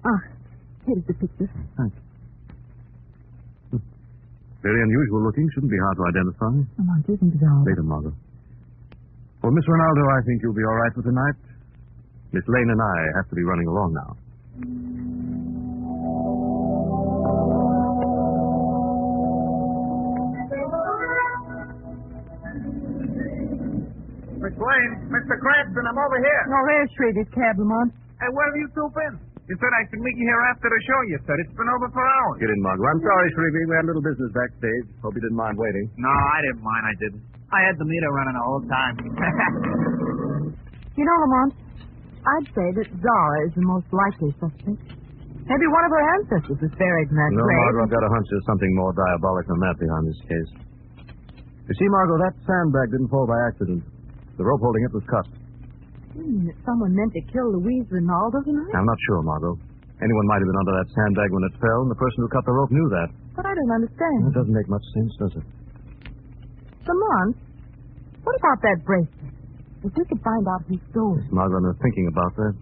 Ah, 0.04 0.20
here's 0.84 1.04
the 1.08 1.16
picture. 1.16 1.48
Thanks. 1.80 1.96
Very 4.60 4.80
unusual 4.80 5.24
looking. 5.24 5.48
Shouldn't 5.56 5.72
be 5.72 5.80
hard 5.80 5.96
to 5.96 6.04
identify. 6.08 6.52
Lamont, 6.76 7.04
isn't 7.08 7.32
it 7.36 7.44
all? 7.44 7.64
Later, 7.64 7.84
Margot. 7.84 8.12
Well, 9.40 9.52
Miss 9.52 9.64
Ronaldo, 9.64 10.02
I 10.12 10.20
think 10.24 10.40
you'll 10.44 10.56
be 10.56 10.64
all 10.64 10.76
right 10.76 10.92
for 10.92 11.02
tonight. 11.04 11.36
Miss 12.32 12.44
Lane 12.48 12.68
and 12.68 12.80
I 12.80 12.96
have 13.16 13.28
to 13.28 13.36
be 13.36 13.44
running 13.44 13.68
along 13.68 13.92
now. 13.92 14.10
Miss 24.44 24.52
Lane, 24.60 24.92
Mr. 25.08 25.34
Cranston, 25.40 25.84
I'm 25.88 25.96
over 25.96 26.20
here. 26.20 26.42
Oh, 26.52 26.64
there's 26.68 26.90
Shreve's 27.00 27.30
cab, 27.32 27.56
Lamont. 27.56 27.96
Hey, 28.20 28.28
where 28.36 28.44
have 28.44 28.58
you 28.60 28.68
two 28.76 28.88
been? 28.92 29.14
You 29.48 29.56
said 29.60 29.72
I 29.76 29.82
should 29.88 30.00
meet 30.00 30.16
you 30.20 30.24
here 30.28 30.42
after 30.52 30.68
the 30.68 30.80
show, 30.88 31.00
you 31.08 31.16
said. 31.24 31.36
It's 31.44 31.52
been 31.56 31.68
over 31.68 31.88
for 31.92 32.00
hours. 32.04 32.36
Get 32.40 32.48
in, 32.52 32.60
Margot. 32.64 32.84
I'm 32.84 33.00
sorry, 33.00 33.28
Shrevie. 33.36 33.64
We 33.68 33.74
had 33.76 33.84
a 33.84 33.90
little 33.92 34.04
business 34.04 34.32
backstage. 34.36 34.84
Hope 35.04 35.12
you 35.16 35.24
didn't 35.24 35.36
mind 35.36 35.56
waiting. 35.60 35.84
No, 36.00 36.08
I 36.12 36.38
didn't 36.44 36.64
mind. 36.64 36.84
I 36.88 36.94
didn't. 37.00 37.20
I 37.52 37.60
had 37.64 37.76
the 37.76 37.84
meter 37.88 38.08
running 38.12 38.36
the 38.36 38.44
whole 38.44 38.64
time. 38.68 38.94
You 40.94 41.02
know, 41.02 41.16
Lamont, 41.26 41.50
I'd 42.22 42.46
say 42.54 42.68
that 42.78 42.86
Zara 43.02 43.38
is 43.50 43.52
the 43.58 43.66
most 43.66 43.90
likely 43.90 44.30
suspect. 44.38 44.78
Maybe 45.42 45.66
one 45.66 45.82
of 45.82 45.90
her 45.90 46.04
ancestors 46.22 46.60
is 46.62 46.70
buried 46.78 47.10
in 47.10 47.16
that 47.18 47.34
No, 47.34 47.42
grave. 47.42 47.58
Margot, 47.66 47.82
I've 47.82 47.94
got 47.98 48.04
a 48.06 48.10
hunch 48.14 48.26
there's 48.30 48.46
something 48.46 48.70
more 48.78 48.94
diabolic 48.94 49.44
than 49.50 49.58
that 49.58 49.74
behind 49.82 50.06
this 50.06 50.20
case. 50.30 50.50
You 51.66 51.74
see, 51.82 51.88
Margot, 51.90 52.22
that 52.22 52.38
sandbag 52.46 52.94
didn't 52.94 53.10
fall 53.10 53.26
by 53.26 53.34
accident. 53.42 53.82
The 54.36 54.44
rope 54.44 54.60
holding 54.60 54.82
it 54.84 54.92
was 54.92 55.04
cut. 55.06 55.26
You 56.14 56.22
mean 56.26 56.46
that 56.50 56.58
someone 56.66 56.94
meant 56.94 57.12
to 57.14 57.22
kill 57.30 57.54
Louise 57.58 57.86
Rinaldo 57.90 58.42
tonight? 58.42 58.74
I'm 58.74 58.86
not 58.86 58.98
sure, 59.10 59.22
Margot. 59.22 59.54
Anyone 60.02 60.26
might 60.26 60.42
have 60.42 60.48
been 60.50 60.60
under 60.66 60.74
that 60.78 60.88
sandbag 60.90 61.30
when 61.30 61.44
it 61.46 61.54
fell, 61.62 61.86
and 61.86 61.90
the 61.90 61.98
person 61.98 62.18
who 62.22 62.28
cut 62.34 62.42
the 62.46 62.54
rope 62.54 62.70
knew 62.74 62.88
that. 62.90 63.08
But 63.38 63.46
I 63.46 63.52
don't 63.54 63.72
understand. 63.78 64.18
It 64.30 64.34
doesn't 64.34 64.54
make 64.54 64.68
much 64.68 64.82
sense, 64.94 65.10
does 65.22 65.34
it? 65.38 65.46
Lamont, 66.86 67.34
what 68.26 68.34
about 68.36 68.58
that 68.62 68.78
bracelet? 68.84 69.32
If 69.86 69.92
we 69.94 70.02
could 70.06 70.22
find 70.22 70.44
out 70.50 70.62
who 70.66 70.76
stole 70.90 71.14
it. 71.18 71.30
Margot, 71.30 71.62
I'm 71.62 71.78
thinking 71.78 72.08
about 72.10 72.32
that. 72.36 72.54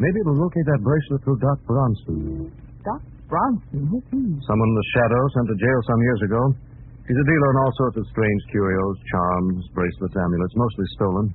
Maybe 0.00 0.16
it'll 0.24 0.40
locate 0.40 0.64
that 0.64 0.80
bracelet 0.80 1.20
through 1.28 1.38
Doc 1.44 1.58
Bronson. 1.68 2.48
Doc 2.84 3.02
Bronson, 3.28 3.84
who's 3.92 4.04
he? 4.08 4.20
Someone 4.48 4.68
in 4.72 4.76
the 4.80 4.88
shadow 4.96 5.20
sent 5.36 5.46
to 5.52 5.56
jail 5.60 5.78
some 5.84 6.00
years 6.00 6.20
ago. 6.24 6.42
He's 7.10 7.18
a 7.18 7.26
dealer 7.26 7.50
in 7.50 7.58
all 7.58 7.74
sorts 7.74 7.96
of 7.98 8.06
strange 8.06 8.42
curios, 8.54 8.94
charms, 9.10 9.66
bracelets, 9.74 10.14
amulets, 10.14 10.54
mostly 10.54 10.86
stolen. 10.94 11.34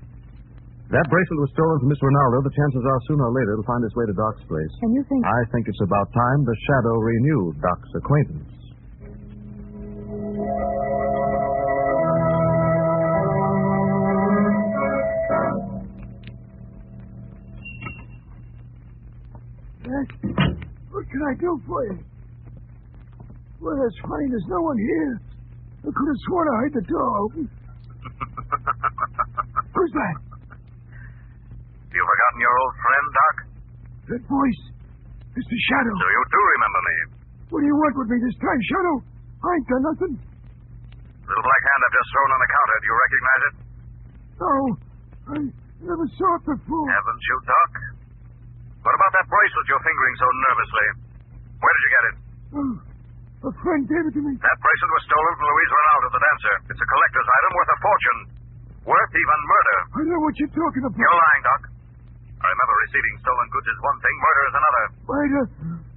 That 0.87 1.03
bracelet 1.11 1.39
was 1.43 1.51
stolen 1.51 1.83
from 1.83 1.91
Miss 1.91 1.99
Ronaldo, 1.99 2.47
the 2.47 2.55
chances 2.55 2.79
are 2.79 2.99
sooner 3.11 3.27
or 3.27 3.35
later 3.35 3.59
it'll 3.59 3.67
find 3.67 3.83
its 3.83 3.91
way 3.91 4.07
to 4.07 4.15
Doc's 4.15 4.39
place. 4.47 4.71
And 4.87 4.95
you 4.95 5.03
think... 5.11 5.27
I 5.27 5.43
think 5.51 5.67
it's 5.67 5.83
about 5.83 6.07
time 6.15 6.47
the 6.47 6.55
shadow 6.63 6.95
renewed 6.95 7.59
Doc's 7.59 7.91
acquaintance. 7.91 8.55
Yes. 19.83 20.07
What 20.87 21.03
can 21.11 21.19
I 21.19 21.35
do 21.35 21.59
for 21.67 21.83
you? 21.83 21.99
Well, 23.59 23.75
that's 23.75 23.99
funny. 24.07 24.31
There's 24.31 24.47
no 24.47 24.61
one 24.63 24.79
here. 24.79 25.34
I 25.85 25.89
could 25.93 26.09
have 26.09 26.21
sworn 26.25 26.45
I 26.49 26.55
heard 26.65 26.73
the 26.73 26.85
door 26.89 27.09
open. 27.21 27.45
Who's 29.69 29.93
that? 29.93 30.15
You 31.93 32.01
forgotten 32.01 32.39
your 32.41 32.55
old 32.57 32.75
friend, 32.81 33.05
Doc? 33.13 33.35
That 34.09 34.23
voice. 34.25 34.61
It's 35.37 35.45
the 35.45 35.59
Shadow. 35.69 35.93
So 35.93 36.07
you 36.09 36.21
do 36.25 36.41
remember 36.41 36.81
me. 36.89 36.95
What 37.53 37.59
do 37.61 37.65
you 37.69 37.77
want 37.77 37.93
with 38.01 38.09
me 38.09 38.17
this 38.17 38.37
time, 38.41 38.61
Shadow? 38.65 38.95
I 39.45 39.47
ain't 39.53 39.67
done 39.69 39.85
nothing. 39.85 40.13
Little 41.21 41.45
black 41.45 41.63
hand 41.69 41.81
I've 41.85 41.95
just 41.95 42.09
thrown 42.09 42.29
on 42.33 42.41
the 42.41 42.49
counter. 42.49 42.77
Do 42.81 42.85
you 42.89 42.97
recognize 42.97 43.41
it? 43.45 43.53
No. 44.41 44.53
I 45.25 45.37
never 45.85 46.05
saw 46.17 46.29
it 46.41 46.43
before. 46.49 46.87
Haven't 46.89 47.23
you, 47.29 47.37
Doc? 47.45 47.71
What 48.81 48.93
about 48.93 49.11
that 49.21 49.27
bracelet 49.29 49.65
you're 49.69 49.85
fingering 49.85 50.15
so 50.17 50.27
nervously? 50.49 50.87
Where 51.61 51.73
did 51.77 51.81
you 51.85 51.91
get 51.93 52.03
it? 52.09 52.15
Oh, 52.57 52.73
A 53.45 53.51
friend 53.61 53.81
gave 53.85 54.03
it 54.09 54.13
to 54.17 54.21
me. 54.25 54.33
That 54.41 54.57
bracelet 54.57 54.91
was 54.97 55.03
stolen 55.05 55.33
from 55.37 55.45
Louise 55.53 55.71
Ronaldo, 55.77 56.05
the 56.17 56.21
dancer. 56.25 56.55
It's 56.73 56.81
a 56.81 56.87
collector's 56.89 57.29
item 57.29 57.51
worth 57.53 57.69
a 57.69 57.77
fortune. 57.85 58.19
Worth 58.89 59.13
even 59.13 59.39
murder. 59.45 59.77
I 59.85 60.01
know 60.09 60.19
what 60.25 60.33
you're 60.41 60.55
talking 60.57 60.81
about. 60.85 60.97
You're 60.97 61.13
lying, 61.17 61.43
Doc. 61.45 61.61
I 62.41 62.45
remember 62.49 62.75
receiving 62.89 63.15
stolen 63.21 63.47
goods 63.53 63.67
is 63.69 63.79
one 63.85 63.97
thing, 64.01 64.15
murder 64.17 64.43
is 64.49 64.55
another. 64.57 64.83
Murder. 65.05 65.43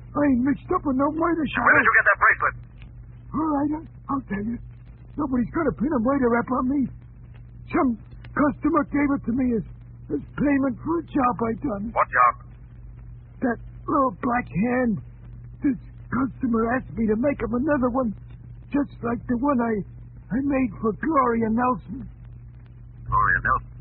I 0.08 0.20
ain't 0.28 0.42
mixed 0.44 0.68
up 0.72 0.82
with 0.84 0.96
no 1.00 1.08
murder, 1.12 1.44
Shadow. 1.52 1.64
Where 1.68 1.76
did 1.80 1.84
you 1.88 1.94
get 1.96 2.06
that 2.08 2.18
bracelet? 2.20 2.54
All 3.32 3.48
right, 3.52 3.70
I- 3.80 3.88
I'll 4.12 4.24
tell 4.28 4.44
you. 4.44 4.56
Nobody's 5.16 5.52
going 5.52 5.68
to 5.68 5.76
pin 5.76 5.92
a 5.92 6.00
murder 6.04 6.28
rap 6.32 6.48
on 6.52 6.64
me. 6.68 6.80
Some 7.72 7.90
customer 8.32 8.82
gave 8.92 9.08
it 9.16 9.22
to 9.28 9.32
me 9.36 9.46
as, 9.56 9.64
as 10.16 10.22
payment 10.36 10.74
for 10.84 11.00
a 11.00 11.04
job 11.08 11.34
I 11.44 11.52
done. 11.64 11.84
What 11.96 12.08
job? 12.08 12.32
That 13.44 13.58
little 13.88 14.14
black 14.20 14.46
hand. 14.48 15.00
This 15.60 15.76
customer 16.12 16.62
asked 16.76 16.92
me 16.96 17.06
to 17.06 17.16
make 17.16 17.38
him 17.40 17.52
another 17.54 17.90
one, 17.92 18.12
just 18.72 18.92
like 19.04 19.20
the 19.28 19.36
one 19.38 19.58
I 19.60 19.74
I 20.28 20.38
made 20.44 20.70
for 20.80 20.92
Gloria 21.00 21.48
Nelson. 21.48 22.04
Gloria 23.08 23.40
Nelson. 23.40 23.72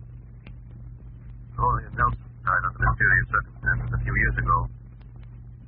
Gloria 1.60 1.90
Nelson 1.92 2.28
died 2.48 2.64
under 2.64 2.80
mysterious 2.80 3.28
circumstances 3.36 3.90
a 3.92 4.00
few 4.04 4.16
years 4.16 4.38
ago. 4.40 4.58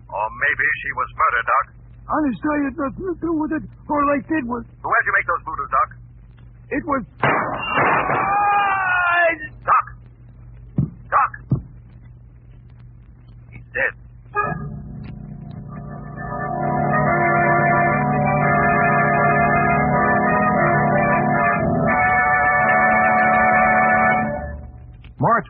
Or 0.09 0.25
maybe 0.39 0.65
she 0.79 0.91
was 0.95 1.09
murdered, 1.19 1.47
Doc. 1.51 1.65
Honest, 2.09 2.41
I 2.41 2.57
had 2.65 2.75
nothing 2.79 3.05
to 3.11 3.15
do 3.21 3.31
with 3.37 3.51
it. 3.59 3.63
All 3.91 4.05
I 4.09 4.19
did 4.25 4.43
was 4.47 4.63
Where'd 4.81 5.05
you 5.05 5.13
make 5.19 5.27
those 5.27 5.43
voodoo, 5.45 5.67
Doc? 5.69 5.89
it 6.71 6.83
was 6.87 7.01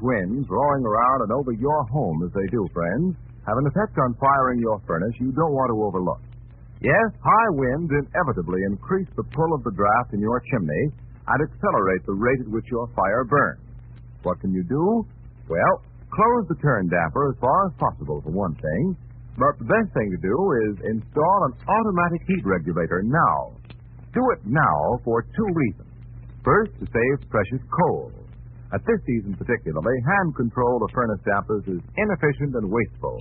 winds 0.01 0.47
roaring 0.49 0.85
around 0.85 1.21
and 1.27 1.31
over 1.31 1.51
your 1.53 1.83
home 1.91 2.23
as 2.23 2.31
they 2.33 2.47
do, 2.51 2.67
friends, 2.73 3.15
have 3.45 3.57
an 3.57 3.67
effect 3.67 3.97
on 3.97 4.15
firing 4.19 4.59
your 4.59 4.79
furnace 4.85 5.15
you 5.19 5.31
don't 5.31 5.55
want 5.55 5.69
to 5.71 5.77
overlook. 5.83 6.21
Yes, 6.81 7.09
high 7.19 7.51
winds 7.59 7.91
inevitably 7.91 8.63
increase 8.67 9.07
the 9.15 9.27
pull 9.35 9.51
of 9.53 9.63
the 9.63 9.75
draft 9.75 10.13
in 10.13 10.19
your 10.19 10.39
chimney 10.51 10.95
and 11.27 11.37
accelerate 11.43 12.05
the 12.05 12.15
rate 12.15 12.39
at 12.39 12.47
which 12.47 12.65
your 12.71 12.87
fire 12.95 13.23
burns. 13.25 13.61
What 14.23 14.39
can 14.39 14.53
you 14.53 14.63
do? 14.63 15.05
Well, 15.49 15.75
close 16.11 16.47
the 16.47 16.59
turn 16.61 16.87
damper 16.87 17.31
as 17.31 17.37
far 17.39 17.67
as 17.67 17.73
possible 17.79 18.21
for 18.21 18.31
one 18.31 18.55
thing, 18.55 18.95
but 19.37 19.59
the 19.59 19.67
best 19.67 19.93
thing 19.93 20.11
to 20.11 20.19
do 20.19 20.37
is 20.69 20.73
install 20.87 21.39
an 21.47 21.53
automatic 21.67 22.21
heat 22.27 22.43
regulator 22.45 23.03
now. 23.03 23.55
Do 24.13 24.21
it 24.35 24.41
now 24.45 24.99
for 25.03 25.23
two 25.23 25.49
reasons. 25.53 25.87
First, 26.43 26.71
to 26.79 26.85
save 26.87 27.29
precious 27.29 27.63
coal. 27.69 28.11
At 28.69 28.85
this 28.85 29.01
season 29.09 29.33
particularly, 29.33 29.97
hand 30.05 30.35
control 30.37 30.77
of 30.85 30.93
furnace 30.93 31.23
dampers 31.25 31.65
is 31.65 31.81
inefficient 31.97 32.53
and 32.53 32.69
wasteful. 32.69 33.17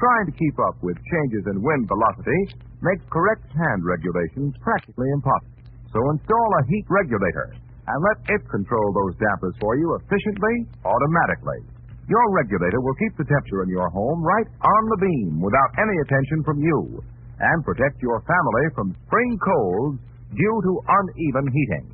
Trying 0.00 0.26
to 0.32 0.38
keep 0.38 0.56
up 0.64 0.80
with 0.80 0.96
changes 0.96 1.44
in 1.50 1.60
wind 1.60 1.84
velocity 1.90 2.56
makes 2.80 3.04
correct 3.12 3.44
hand 3.52 3.84
regulations 3.84 4.56
practically 4.64 5.10
impossible. 5.12 5.60
So 5.92 6.00
install 6.16 6.50
a 6.56 6.66
heat 6.72 6.86
regulator 6.88 7.52
and 7.88 7.98
let 8.00 8.18
it 8.32 8.42
control 8.48 8.88
those 8.96 9.16
dampers 9.20 9.56
for 9.60 9.76
you 9.76 9.92
efficiently, 10.00 10.54
automatically. 10.84 11.60
Your 12.08 12.24
regulator 12.32 12.80
will 12.80 12.96
keep 12.96 13.12
the 13.20 13.28
temperature 13.28 13.64
in 13.64 13.68
your 13.68 13.92
home 13.92 14.24
right 14.24 14.48
on 14.64 14.82
the 14.88 15.00
beam 15.04 15.44
without 15.44 15.76
any 15.76 15.96
attention 16.00 16.40
from 16.44 16.64
you 16.64 17.04
and 17.40 17.64
protect 17.64 18.00
your 18.00 18.24
family 18.24 18.64
from 18.72 18.96
spring 19.04 19.32
colds 19.44 20.00
due 20.32 20.58
to 20.64 20.72
uneven 20.88 21.46
heating. 21.52 21.86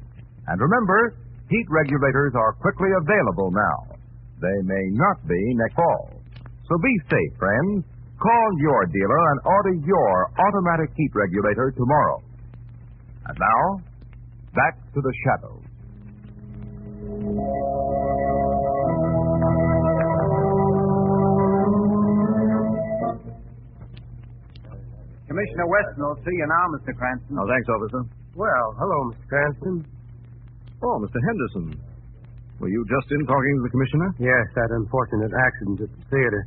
And 0.46 0.60
remember, 0.60 1.18
heat 1.50 1.66
regulators 1.68 2.32
are 2.34 2.52
quickly 2.54 2.88
available 3.00 3.50
now. 3.50 3.96
They 4.40 4.58
may 4.64 4.84
not 4.92 5.26
be 5.28 5.40
next 5.54 5.74
fall. 5.76 6.10
So 6.68 6.78
be 6.78 6.94
safe, 7.10 7.38
friends. 7.38 7.84
Call 8.20 8.48
your 8.60 8.86
dealer 8.86 9.22
and 9.32 9.40
order 9.44 9.74
your 9.84 10.30
automatic 10.38 10.90
heat 10.96 11.10
regulator 11.14 11.72
tomorrow. 11.76 12.22
And 13.26 13.36
now, 13.38 13.84
back 14.54 14.78
to 14.94 15.00
the 15.00 15.12
shadows. 15.24 15.64
Commissioner 25.26 25.66
Weston 25.66 26.04
will 26.04 26.20
see 26.22 26.36
you 26.36 26.46
now, 26.46 26.64
Mr. 26.76 26.94
Cranston. 26.96 27.36
Oh, 27.40 27.46
thanks, 27.48 27.68
officer. 27.68 28.02
Well, 28.36 28.66
hello, 28.78 29.10
Mr. 29.10 29.26
Cranston. 29.28 29.93
Oh, 30.84 31.00
Mr. 31.00 31.16
Henderson. 31.16 31.80
Were 32.60 32.68
you 32.68 32.84
just 32.92 33.08
in 33.08 33.24
talking 33.24 33.52
to 33.56 33.62
the 33.64 33.72
commissioner? 33.72 34.08
Yes, 34.20 34.44
that 34.52 34.68
unfortunate 34.68 35.32
accident 35.32 35.80
at 35.80 35.88
the 35.88 36.02
theater. 36.12 36.44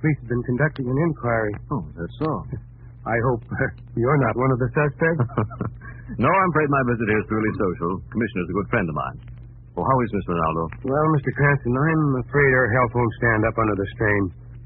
Police 0.00 0.16
have 0.24 0.30
been 0.32 0.44
conducting 0.48 0.88
an 0.88 0.96
inquiry. 0.96 1.52
Oh, 1.68 1.84
that's 1.92 2.16
so. 2.16 2.32
I 3.04 3.16
hope 3.28 3.44
uh, 3.52 3.68
you're 3.94 4.20
not 4.24 4.34
one 4.34 4.48
of 4.48 4.58
the 4.64 4.70
suspects. 4.72 5.28
no, 6.24 6.26
I'm 6.26 6.50
afraid 6.56 6.68
my 6.72 6.82
visit 6.88 7.04
here 7.04 7.20
is 7.20 7.28
purely 7.28 7.52
social. 7.60 7.92
Commissioner's 8.08 8.48
a 8.48 8.56
good 8.56 8.68
friend 8.72 8.86
of 8.88 8.96
mine. 8.96 9.18
Well, 9.76 9.84
how 9.84 9.96
is 10.00 10.08
Miss 10.08 10.24
Ronaldo? 10.24 10.62
Well, 10.88 11.06
Mr. 11.20 11.30
Cranston, 11.36 11.76
I'm 11.76 12.04
afraid 12.24 12.50
her 12.56 12.72
health 12.80 12.92
won't 12.96 13.14
stand 13.20 13.44
up 13.44 13.60
under 13.60 13.76
the 13.76 13.86
strain. 13.92 14.22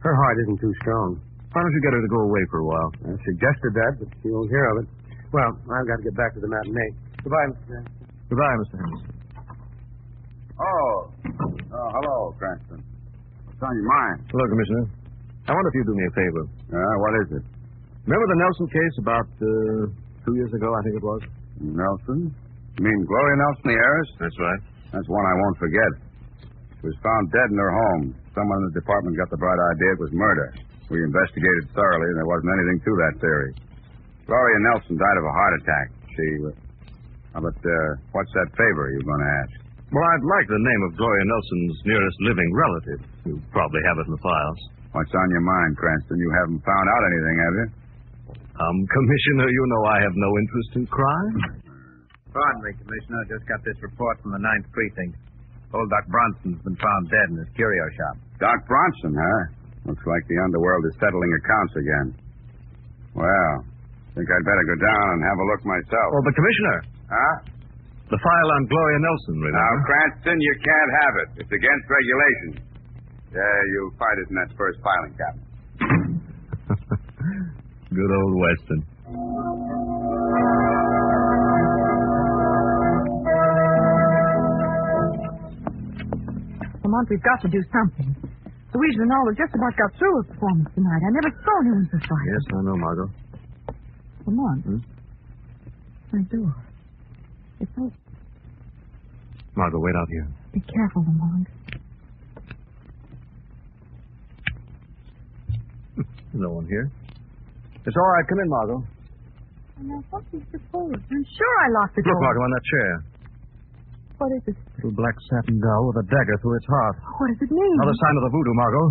Her 0.06 0.14
heart 0.14 0.38
isn't 0.46 0.62
too 0.62 0.74
strong. 0.86 1.18
Why 1.50 1.66
don't 1.66 1.74
you 1.74 1.82
get 1.82 1.98
her 1.98 2.02
to 2.06 2.12
go 2.14 2.22
away 2.30 2.46
for 2.46 2.62
a 2.62 2.66
while? 2.70 2.90
I 3.10 3.18
suggested 3.26 3.74
that, 3.74 3.92
but 3.98 4.08
she 4.22 4.30
won't 4.30 4.54
hear 4.54 4.64
of 4.70 4.86
it. 4.86 4.88
Well, 5.34 5.50
I've 5.66 5.86
got 5.90 5.98
to 5.98 6.04
get 6.06 6.14
back 6.14 6.30
to 6.38 6.40
the 6.40 6.46
matinee. 6.46 6.94
Goodbye, 7.26 7.50
Mr. 7.50 7.66
Cranston. 7.66 7.99
Goodbye, 8.30 8.56
Mr. 8.62 8.78
Henderson. 8.78 9.10
Oh. 10.54 10.94
Oh, 11.74 11.88
hello, 11.98 12.16
Cranston. 12.38 12.78
What's 13.46 13.58
on 13.58 13.74
your 13.74 13.88
mind? 13.90 14.18
Hello, 14.30 14.44
Commissioner. 14.46 14.84
I 15.48 15.50
wonder 15.50 15.68
if 15.68 15.74
you'd 15.74 15.90
do 15.90 15.96
me 15.98 16.06
a 16.06 16.14
favor. 16.14 16.44
Uh, 16.70 16.94
what 17.02 17.12
is 17.26 17.28
it? 17.42 17.44
Remember 18.06 18.26
the 18.30 18.38
Nelson 18.38 18.66
case 18.70 18.94
about 19.02 19.26
uh, 19.42 19.82
two 20.22 20.34
years 20.38 20.52
ago, 20.54 20.70
I 20.70 20.80
think 20.86 20.94
it 20.96 21.04
was? 21.04 21.22
Nelson? 21.58 22.30
You 22.78 22.82
mean 22.86 23.00
Gloria 23.04 23.36
Nelson, 23.42 23.66
the 23.74 23.78
heiress? 23.82 24.10
That's 24.22 24.38
right. 24.38 24.62
That's 24.94 25.08
one 25.10 25.26
I 25.26 25.34
won't 25.42 25.58
forget. 25.58 25.90
She 26.80 26.86
was 26.86 26.96
found 27.02 27.34
dead 27.34 27.50
in 27.50 27.58
her 27.58 27.74
home. 27.74 28.14
Someone 28.32 28.62
in 28.62 28.66
the 28.72 28.76
department 28.80 29.18
got 29.18 29.28
the 29.28 29.36
bright 29.42 29.58
idea 29.74 29.90
it 29.98 30.00
was 30.00 30.12
murder. 30.14 30.54
We 30.88 31.02
investigated 31.02 31.66
thoroughly, 31.74 32.08
and 32.14 32.18
there 32.22 32.30
wasn't 32.30 32.50
anything 32.56 32.78
to 32.86 32.92
that 33.04 33.14
theory. 33.20 33.52
Gloria 34.26 34.58
Nelson 34.70 34.96
died 34.96 35.18
of 35.18 35.24
a 35.26 35.34
heart 35.34 35.54
attack. 35.60 35.86
She. 36.14 36.26
But 37.34 37.56
uh, 37.62 37.90
what's 38.12 38.32
that 38.34 38.48
favor 38.58 38.90
you're 38.90 39.06
going 39.06 39.22
to 39.22 39.32
ask? 39.46 39.52
Well, 39.90 40.06
I'd 40.06 40.26
like 40.26 40.46
the 40.46 40.62
name 40.62 40.82
of 40.86 40.90
Gloria 40.98 41.24
Nelson's 41.26 41.78
nearest 41.86 42.18
living 42.22 42.50
relative. 42.54 43.00
You 43.26 43.34
probably 43.50 43.82
have 43.90 43.98
it 43.98 44.06
in 44.06 44.14
the 44.14 44.22
files. 44.22 44.58
What's 44.94 45.10
on 45.14 45.28
your 45.30 45.42
mind, 45.42 45.78
Cranston? 45.78 46.18
You 46.18 46.30
haven't 46.34 46.62
found 46.66 46.86
out 46.90 47.02
anything, 47.10 47.36
have 47.42 47.54
you? 47.58 47.66
Um, 48.58 48.76
Commissioner, 48.86 49.46
you 49.50 49.62
know 49.70 49.82
I 49.86 49.98
have 50.02 50.14
no 50.14 50.30
interest 50.38 50.70
in 50.78 50.84
crime. 50.90 51.34
Pardon 52.34 52.60
me, 52.62 52.70
Commissioner. 52.82 53.18
I 53.22 53.26
just 53.34 53.46
got 53.50 53.62
this 53.66 53.78
report 53.82 54.18
from 54.22 54.34
the 54.34 54.42
Ninth 54.42 54.66
Precinct. 54.70 55.18
Old 55.74 55.86
Doc 55.90 56.06
Bronson's 56.10 56.58
been 56.66 56.78
found 56.78 57.02
dead 57.10 57.26
in 57.30 57.36
his 57.38 57.50
curio 57.54 57.86
shop. 57.94 58.14
Doc 58.42 58.58
Bronson, 58.66 59.14
huh? 59.14 59.42
Looks 59.90 60.02
like 60.06 60.22
the 60.26 60.38
underworld 60.42 60.82
is 60.90 60.94
settling 60.98 61.30
accounts 61.34 61.74
again. 61.78 62.06
Well, 63.14 63.52
I 63.66 64.10
think 64.18 64.26
I'd 64.26 64.46
better 64.46 64.66
go 64.66 64.78
down 64.82 65.04
and 65.14 65.20
have 65.22 65.38
a 65.38 65.46
look 65.50 65.62
myself. 65.66 66.08
Oh, 66.14 66.22
but 66.26 66.34
Commissioner. 66.34 66.78
Huh? 67.10 67.34
The 68.10 68.18
file 68.18 68.50
on 68.54 68.66
Gloria 68.66 68.98
Nelson, 69.02 69.34
remember? 69.38 69.58
Now, 69.58 69.70
Cranston, 69.86 70.38
you 70.40 70.54
can't 70.62 70.90
have 71.02 71.14
it. 71.22 71.28
It's 71.42 71.50
against 71.52 71.84
regulations. 71.90 72.56
Yeah, 73.34 73.58
you'll 73.74 73.94
find 73.98 74.18
it 74.18 74.26
in 74.30 74.34
that 74.38 74.50
first 74.58 74.78
filing 74.82 75.14
cabinet. 75.18 75.46
Good 77.94 78.10
old 78.10 78.34
Weston. 78.38 78.80
Lamont, 86.82 87.06
we've 87.10 87.22
got 87.22 87.40
to 87.42 87.48
do 87.48 87.62
something. 87.72 88.14
Louise 88.74 88.96
Ronaldo 88.98 89.36
just 89.36 89.54
about 89.54 89.74
got 89.76 89.90
through 89.98 90.22
her 90.22 90.24
performance 90.34 90.68
tonight. 90.74 91.02
I 91.02 91.10
never 91.10 91.30
saw 91.42 91.54
anyone 91.62 91.88
so 91.90 91.98
frightened. 92.06 92.34
Yes, 92.34 92.44
I 92.54 92.62
know, 92.62 92.76
Margot. 92.76 93.10
Lamont. 94.26 94.62
Hmm? 94.64 94.78
My 96.12 96.22
door. 96.30 96.54
It's 97.60 97.70
open. 97.76 97.92
Margot, 99.56 99.78
wait 99.80 99.94
out 99.96 100.08
here. 100.08 100.26
Be 100.52 100.60
careful, 100.60 101.02
Lamont. 101.04 101.46
No 106.32 106.48
one 106.62 106.66
here. 106.70 106.86
It's 107.84 107.96
all 107.98 108.10
right. 108.14 108.24
Come 108.30 108.38
in, 108.40 108.48
Margot. 108.48 108.80
Now, 109.80 110.00
what 110.12 110.22
is 110.32 110.44
the 110.52 110.60
forward? 110.70 111.00
I'm 111.02 111.24
sure 111.26 111.54
I 111.64 111.68
locked 111.80 111.96
the 111.96 112.02
Look. 112.06 112.20
Margot, 112.22 112.42
on 112.44 112.50
that 112.54 112.64
chair. 112.70 112.90
What 114.20 114.30
is 114.36 114.42
it? 114.52 114.56
Little 114.78 114.94
black 114.96 115.16
satin 115.32 115.56
doll 115.58 115.88
with 115.90 116.04
a 116.04 116.06
dagger 116.06 116.36
through 116.44 116.56
its 116.60 116.68
heart. 116.68 116.96
Oh, 117.00 117.12
what 117.18 117.28
does 117.32 117.40
it 117.40 117.50
mean? 117.50 117.74
Another 117.80 117.96
sign 117.98 118.14
of 118.20 118.22
the 118.28 118.32
voodoo, 118.32 118.54
Margot. 118.54 118.86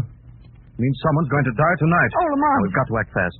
It 0.75 0.79
means 0.81 0.97
someone's 1.05 1.29
going 1.29 1.45
to 1.47 1.55
die 1.55 1.75
tonight. 1.79 2.11
Oh, 2.17 2.27
Lamont. 2.33 2.59
We've 2.65 2.77
got 2.77 2.87
to 2.89 2.95
act 2.99 3.11
fast. 3.13 3.37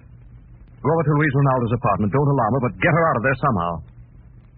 Go 0.80 0.88
over 0.94 1.04
to 1.04 1.12
Louise 1.20 1.34
Ronaldo's 1.36 1.74
apartment. 1.76 2.10
Don't 2.14 2.30
alarm 2.30 2.52
her, 2.56 2.62
but 2.70 2.74
get 2.80 2.94
her 2.94 3.04
out 3.10 3.18
of 3.20 3.24
there 3.26 3.38
somehow. 3.44 3.72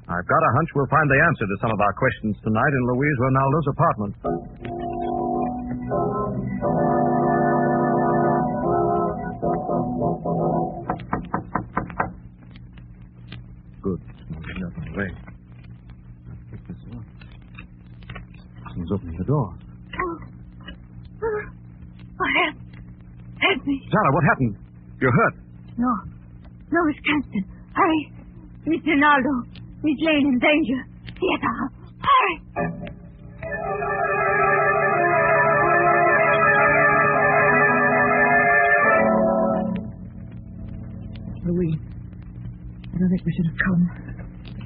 I've 0.10 0.28
got 0.28 0.42
a 0.44 0.52
hunch 0.58 0.70
we'll 0.76 0.90
find 0.92 1.08
the 1.10 1.20
answer 1.30 1.46
to 1.46 1.56
some 1.62 1.72
of 1.72 1.80
our 1.80 1.94
questions 1.94 2.36
tonight 2.44 2.74
in 2.74 2.82
Louise 2.94 3.18
Ronaldo's 3.22 3.68
apartment. 3.72 4.14
Good. 13.82 14.00
Smells 14.30 14.74
nothing 14.76 14.94
away. 14.94 15.10
I'll 16.30 16.38
pick 16.52 16.68
this 16.68 16.78
up. 16.94 17.06
Someone's 18.70 18.92
opening 18.94 19.18
the 19.18 19.26
door. 19.26 19.54
Oh. 19.54 20.18
oh, 21.24 22.30
help. 22.38 22.56
Help 23.42 23.66
me. 23.66 23.82
Zara, 23.92 24.10
what 24.14 24.24
happened? 24.24 24.56
You're 25.02 25.12
hurt. 25.12 25.36
No. 25.78 25.92
No, 26.72 26.80
Miss 26.86 26.98
Cranston. 27.04 27.46
Hurry. 27.74 28.14
Miss 28.66 28.82
Ronaldo. 28.86 29.61
Miss 29.84 29.98
Lane 30.00 30.28
in 30.28 30.40
danger. 30.40 30.86
Theater. 31.20 31.72
Hurry. 32.02 33.42
Louise, 41.46 41.82
I 41.82 42.98
don't 43.00 43.10
think 43.10 43.26
we 43.26 43.34
should 43.34 43.50
have 43.50 43.62
come. 43.66 43.82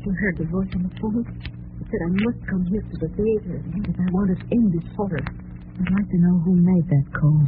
You 0.04 0.12
heard 0.20 0.38
the 0.38 0.46
voice 0.52 0.72
on 0.76 0.84
the 0.84 0.94
phone. 1.00 1.24
It 1.24 1.88
said 1.88 2.02
I 2.04 2.12
must 2.20 2.40
come 2.52 2.64
here 2.68 2.84
to 2.84 2.98
the 3.00 3.10
theater 3.16 3.56
if 3.64 3.96
I 3.96 4.08
want 4.12 4.36
to 4.36 4.38
end 4.52 4.74
this 4.76 4.88
horror. 4.96 5.24
I'd 5.24 5.92
like 5.96 6.10
to 6.12 6.20
know 6.20 6.36
who 6.44 6.54
made 6.60 6.86
that 6.92 7.08
call. 7.16 7.42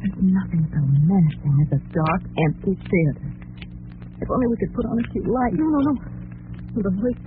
There's 0.00 0.18
nothing 0.24 0.64
so 0.72 0.80
menacing 1.04 1.56
as 1.68 1.70
a 1.76 1.80
dark, 1.92 2.22
empty 2.48 2.74
theater. 2.80 3.35
If 4.20 4.30
only 4.30 4.46
we 4.48 4.56
could 4.56 4.74
put 4.74 4.86
on 4.86 4.96
a 4.98 5.06
few 5.12 5.24
lights. 5.28 5.56
No, 5.56 5.66
no, 5.68 5.80
no. 5.80 5.94
The 6.76 6.90
voice. 6.90 7.22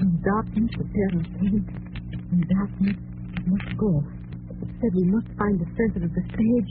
In 0.00 0.20
darkness, 0.24 0.70
the 0.76 0.84
terror 0.84 1.24
came. 1.40 1.64
In 2.32 2.40
darkness, 2.48 2.96
we 2.96 3.42
must 3.52 3.70
go. 3.78 4.02
It 4.60 4.68
said 4.80 4.90
we 4.94 5.04
must 5.08 5.28
find 5.38 5.60
the 5.60 5.68
center 5.76 6.04
of 6.04 6.12
the 6.12 6.24
stage 6.34 6.70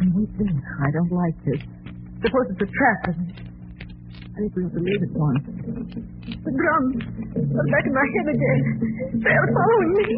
and 0.00 0.14
wait 0.14 0.30
there. 0.38 0.58
I 0.82 0.90
don't 0.90 1.12
like 1.12 1.36
this. 1.44 1.60
Suppose 2.22 2.46
it's 2.50 2.62
a 2.62 2.70
trap. 2.70 3.14
I 4.34 4.42
to 4.50 4.80
leave 4.82 4.98
it 4.98 5.14
one. 5.14 5.38
The 6.26 6.50
drums 6.58 6.98
are 6.98 7.68
back 7.70 7.86
in 7.86 7.94
my 7.94 8.02
head 8.02 8.26
again. 8.34 8.60
They're 9.22 9.46
following 9.54 9.94
me. 9.94 10.10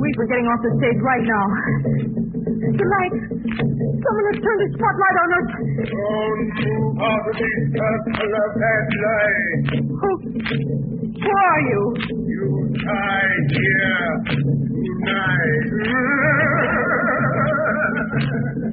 We 0.00 0.08
were 0.16 0.28
getting 0.32 0.48
off 0.48 0.64
the 0.64 0.72
stage 0.80 0.96
right 1.04 1.24
now. 1.28 1.44
The 2.72 2.86
light. 2.88 3.20
Someone 4.00 4.26
has 4.32 4.40
turned 4.40 4.64
the 4.64 4.68
spotlight 4.80 5.16
on 5.20 5.28
us. 5.36 5.48
Of 7.04 7.20
the 7.28 7.48
of. 8.88 9.68
Who? 9.92 10.10
Who 11.20 11.30
are 11.36 11.60
you? 11.68 11.80
You 12.32 12.48
die 12.80 13.36
here 13.52 14.08
I 18.68 18.72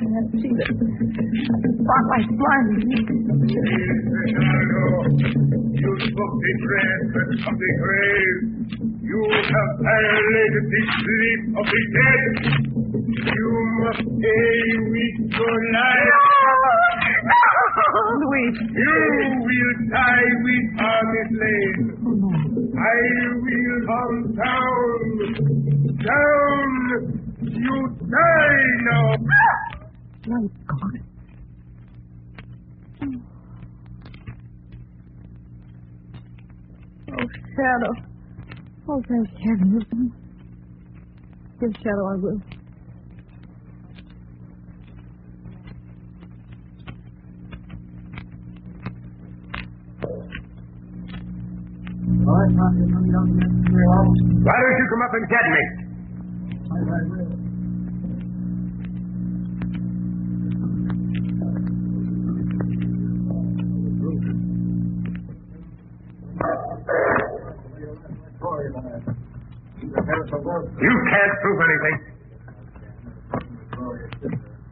can't 0.00 0.32
see 0.32 0.48
the 0.48 0.64
spotlight 1.76 2.28
blinding 2.40 2.88
me. 2.88 2.96
You 5.76 5.92
took 6.08 6.32
the 6.40 6.52
breath 6.64 7.12
of 7.48 7.54
the 7.60 7.70
grave. 7.84 8.38
You 9.04 9.20
have 9.28 9.72
violated 9.84 10.64
the 10.72 10.82
sleep 10.96 11.40
of 11.52 11.66
the 11.68 11.82
dead. 11.92 12.32
You 13.28 13.48
must 13.84 14.08
pay 14.08 14.56
with 14.88 15.16
your 15.36 15.58
life. 15.76 16.16
Louise. 18.24 18.58
You 18.72 18.96
will 19.44 19.74
die 19.90 20.30
with 20.44 20.68
Lane. 21.40 22.67
I 22.78 23.34
will 23.34 23.86
come 23.86 24.36
down. 24.36 24.98
Down. 26.06 27.34
You 27.42 27.98
die 28.10 28.66
now. 28.86 29.16
My 30.26 30.48
God. 30.68 31.00
Oh, 37.10 37.26
Shadow. 37.56 37.94
Oh, 38.88 39.02
thank 39.08 39.28
heaven. 39.38 40.12
Yes, 41.60 41.72
Shadow, 41.82 42.06
I 42.12 42.16
will. 42.16 42.40
Why 52.08 52.44
don't 54.56 54.78
you 54.78 54.86
come 54.88 55.02
up 55.02 55.12
and 55.12 55.28
get 55.28 55.44
me? 55.44 55.64
You 70.80 70.94
can't 71.10 71.34
prove 71.42 71.60
anything. 71.60 71.96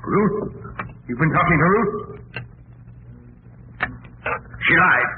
Ruth? 0.06 0.36
You've 1.08 1.18
been 1.18 1.32
talking 1.32 1.58
to 1.58 1.64
Ruth? 1.66 2.20
She 3.82 4.74
lied. 4.76 5.10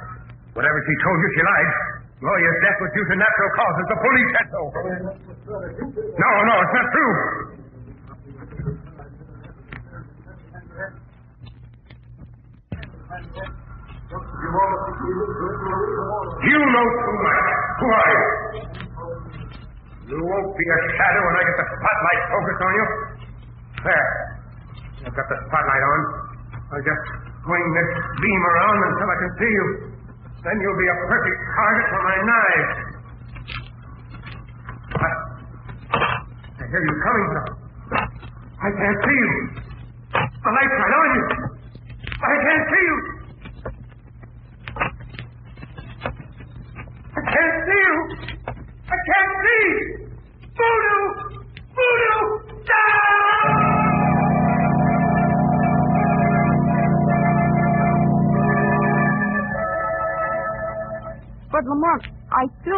Whatever 0.54 0.78
she 0.86 0.94
told 1.04 1.18
you, 1.20 1.28
she 1.36 1.42
lied. 1.42 1.87
Gloria's 2.18 2.58
death 2.66 2.78
was 2.82 2.90
due 2.98 3.06
to 3.06 3.14
natural 3.14 3.50
causes. 3.54 3.84
The 3.94 3.98
police 4.02 4.30
said 4.34 4.46
so. 4.50 4.60
No, 6.18 6.30
no, 6.50 6.54
it's 6.58 6.74
not 6.74 6.86
true. 6.90 7.14
You 16.42 16.58
know 16.58 16.86
too 16.88 17.16
much. 17.22 17.46
Who 17.78 17.86
are 17.86 18.08
you? 18.08 18.22
You 20.08 20.18
won't 20.24 20.50
be 20.56 20.64
a 20.64 20.78
shadow 20.96 21.22
when 21.22 21.36
I 21.36 21.42
get 21.44 21.56
the 21.60 21.66
spotlight 21.68 22.22
focused 22.32 22.62
on 22.64 22.72
you. 22.72 22.86
There. 23.84 24.08
I've 25.06 25.14
got 25.14 25.26
the 25.28 25.38
spotlight 25.46 25.84
on. 25.84 26.00
I'll 26.72 26.82
just 26.82 27.04
swing 27.44 27.66
this 27.76 27.90
beam 28.18 28.42
around 28.42 28.78
until 28.90 29.08
I 29.08 29.16
can 29.22 29.32
see 29.38 29.52
you. 29.52 29.87
Then 30.48 30.56
you'll 30.64 30.80
be 30.80 30.88
a 30.88 30.96
perfect 31.12 31.40
target 31.60 31.86
for 31.92 32.00
my 32.08 32.16
knife. 32.24 32.70
I, 34.96 35.08
I 36.40 36.64
hear 36.72 36.80
you 36.88 36.94
coming, 37.04 37.26
sir. 37.36 37.46
I 38.56 38.68
can't 38.72 38.98
see 39.04 39.18
you. 39.20 39.30
The 40.16 40.50
light's 40.56 40.72
right 40.72 40.96
on 40.96 41.08
you. 41.12 41.47